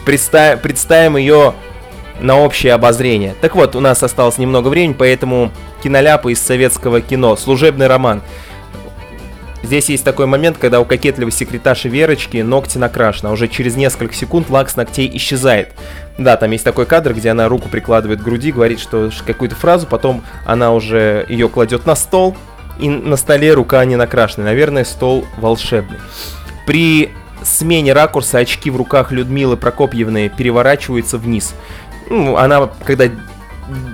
[0.09, 0.59] представ...
[0.59, 1.53] представим ее
[2.19, 3.35] на общее обозрение.
[3.41, 5.51] Так вот, у нас осталось немного времени, поэтому
[5.83, 8.23] киноляпы из советского кино, служебный роман.
[9.61, 14.15] Здесь есть такой момент, когда у кокетливой секретарши Верочки ногти накрашены, а уже через несколько
[14.15, 15.73] секунд лак с ногтей исчезает.
[16.17, 19.85] Да, там есть такой кадр, где она руку прикладывает к груди, говорит что какую-то фразу,
[19.85, 22.35] потом она уже ее кладет на стол,
[22.79, 24.45] и на столе рука не накрашена.
[24.45, 25.99] Наверное, стол волшебный.
[26.65, 27.11] При
[27.43, 31.53] смене ракурса очки в руках Людмилы Прокопьевны переворачиваются вниз.
[32.09, 33.05] Ну, она, когда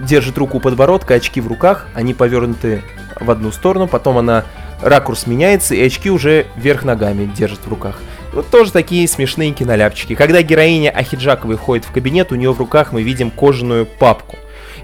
[0.08, 2.84] держит руку у подбородка, очки в руках, они повернуты
[3.20, 4.46] в одну сторону, потом она
[4.82, 8.00] ракурс меняется, и очки уже вверх ногами держит в руках.
[8.34, 10.16] Ну, тоже такие смешные киноляпчики.
[10.16, 14.36] Когда героиня Ахиджаковой входит в кабинет, у нее в руках мы видим кожаную папку.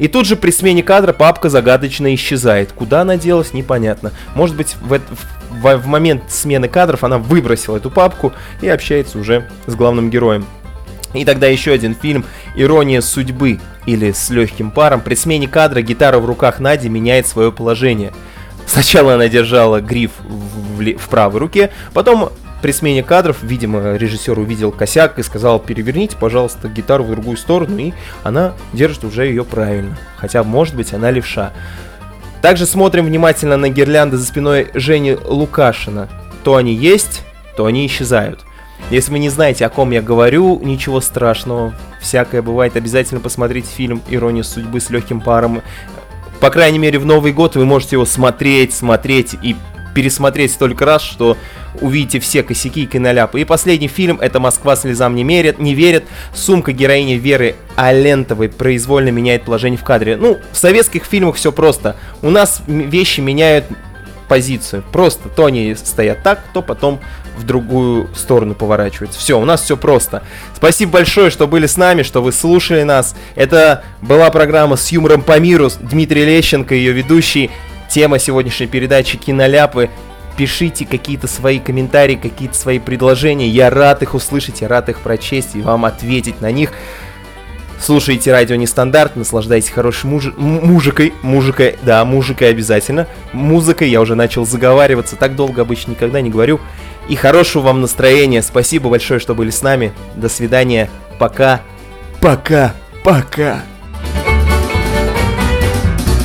[0.01, 2.71] И тут же при смене кадра папка загадочно исчезает.
[2.71, 4.11] Куда она делась, непонятно.
[4.33, 9.47] Может быть, в, в, в момент смены кадров она выбросила эту папку и общается уже
[9.67, 10.47] с главным героем.
[11.13, 12.25] И тогда еще один фильм
[12.55, 15.01] «Ирония судьбы» или «С легким паром».
[15.01, 18.11] При смене кадра гитара в руках Нади меняет свое положение.
[18.65, 22.31] Сначала она держала гриф в, в, в правой руке, потом
[22.61, 27.77] при смене кадров, видимо, режиссер увидел косяк и сказал, переверните, пожалуйста, гитару в другую сторону,
[27.77, 27.93] и
[28.23, 29.97] она держит уже ее правильно.
[30.17, 31.51] Хотя, может быть, она левша.
[32.41, 36.09] Также смотрим внимательно на гирлянды за спиной Жени Лукашина.
[36.43, 37.23] То они есть,
[37.55, 38.41] то они исчезают.
[38.89, 41.73] Если вы не знаете, о ком я говорю, ничего страшного.
[41.99, 42.75] Всякое бывает.
[42.75, 45.61] Обязательно посмотрите фильм «Ирония судьбы» с легким паром.
[46.39, 49.55] По крайней мере, в Новый год вы можете его смотреть, смотреть и
[49.93, 51.37] пересмотреть столько раз, что
[51.79, 53.41] увидите все косяки и киноляпы.
[53.41, 56.05] И последний фильм это «Москва слезам не, мерит, не верит».
[56.33, 60.17] Сумка героини Веры Алентовой произвольно меняет положение в кадре.
[60.17, 61.95] Ну, в советских фильмах все просто.
[62.21, 63.65] У нас вещи меняют
[64.31, 64.81] позицию.
[64.93, 67.01] Просто то они стоят так, то потом
[67.37, 69.19] в другую сторону поворачиваются.
[69.19, 70.23] Все, у нас все просто.
[70.55, 73.13] Спасибо большое, что были с нами, что вы слушали нас.
[73.35, 75.69] Это была программа с юмором по миру.
[75.81, 77.51] Дмитрий Лещенко, ее ведущий.
[77.91, 79.89] Тема сегодняшней передачи «Киноляпы».
[80.37, 83.49] Пишите какие-то свои комментарии, какие-то свои предложения.
[83.49, 86.71] Я рад их услышать, я рад их прочесть и вам ответить на них.
[87.81, 90.31] Слушайте радио Нестандарт, наслаждайтесь хорошей муж...
[90.37, 93.07] мужикой, мужикой, да, мужикой обязательно.
[93.33, 96.61] Музыкой я уже начал заговариваться, так долго обычно никогда не говорю.
[97.09, 98.41] И хорошего вам настроения.
[98.41, 99.91] Спасибо большое, что были с нами.
[100.15, 100.89] До свидания.
[101.19, 101.59] Пока.
[102.21, 102.73] Пока.
[103.03, 103.63] Пока.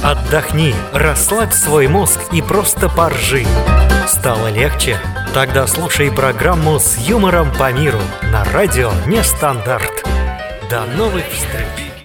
[0.07, 3.45] Отдохни, расслабь свой мозг и просто поржи.
[4.07, 5.01] Стало легче?
[5.35, 10.05] Тогда слушай программу с юмором по миру на радио Нестандарт.
[10.71, 11.86] До новых встреч!